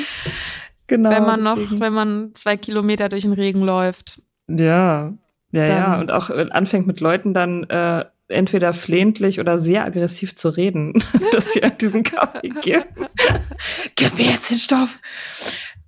[0.86, 1.10] Genau.
[1.10, 1.74] Wenn man deswegen.
[1.74, 4.22] noch, wenn man zwei Kilometer durch den Regen läuft.
[4.48, 5.12] Ja,
[5.50, 6.00] ja, ja.
[6.00, 10.92] Und auch anfängt mit Leuten dann äh, entweder flehentlich oder sehr aggressiv zu reden,
[11.32, 12.84] dass sie diesen Kaffee geben.
[13.96, 15.00] Gib mir jetzt den Stoff.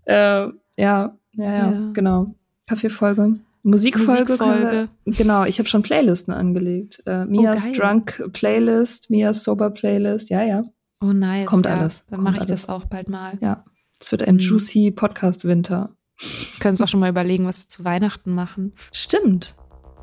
[0.04, 2.34] Äh, ja, ja, ja, ja, genau.
[2.68, 3.38] Kaffeefolge.
[3.62, 4.32] Musikfolge.
[4.32, 4.88] Musikfolge.
[5.04, 7.02] Wir, genau, ich habe schon Playlisten angelegt.
[7.06, 10.62] Äh, Mias oh, Drunk Playlist, Mias Sober Playlist, ja, ja.
[11.02, 11.46] Oh nice.
[11.46, 12.04] Kommt ja, alles.
[12.10, 12.62] Dann mache ich alles.
[12.62, 13.38] das auch bald mal.
[13.40, 13.64] Ja.
[14.00, 14.40] Es wird ein mhm.
[14.40, 15.90] juicy Podcast-Winter.
[16.58, 18.74] Können uns auch schon mal überlegen, was wir zu Weihnachten machen.
[18.92, 19.56] Stimmt.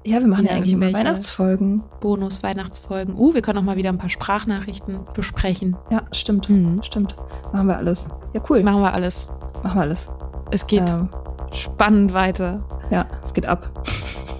[0.06, 1.84] Ja, wir machen ja, ja eigentlich immer Weihnachtsfolgen.
[2.00, 3.16] Bonus-Weihnachtsfolgen.
[3.16, 5.76] Uh, wir können auch mal wieder ein paar Sprachnachrichten besprechen.
[5.92, 6.50] Ja, stimmt.
[6.50, 6.82] Mhm.
[6.84, 7.16] Stimmt.
[7.52, 8.08] Machen wir alles.
[8.34, 8.64] Ja, cool.
[8.64, 9.28] Machen wir alles.
[9.64, 10.10] Machen wir alles.
[10.52, 11.10] Es geht ähm,
[11.52, 12.66] spannend weiter.
[12.90, 13.70] Ja, es geht ab.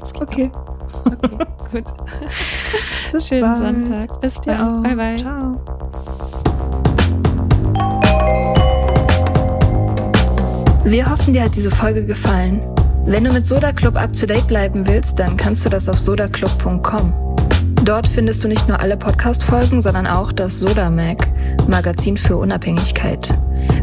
[0.04, 0.52] Es geht okay.
[0.54, 0.78] Ab.
[1.06, 1.38] Okay,
[1.72, 1.86] gut.
[3.12, 3.58] Bis Schönen bald.
[3.58, 4.22] Sonntag.
[4.22, 4.84] Bis bald.
[4.84, 5.18] Bye, bye.
[5.18, 5.60] Ciao.
[10.84, 12.62] Wir hoffen, dir hat diese Folge gefallen.
[13.06, 15.98] Wenn du mit Soda Club up to date bleiben willst, dann kannst du das auf
[16.00, 17.14] sodaclub.com.
[17.84, 21.28] Dort findest du nicht nur alle Podcast-Folgen, sondern auch das Soda Mag,
[21.68, 23.30] Magazin für Unabhängigkeit.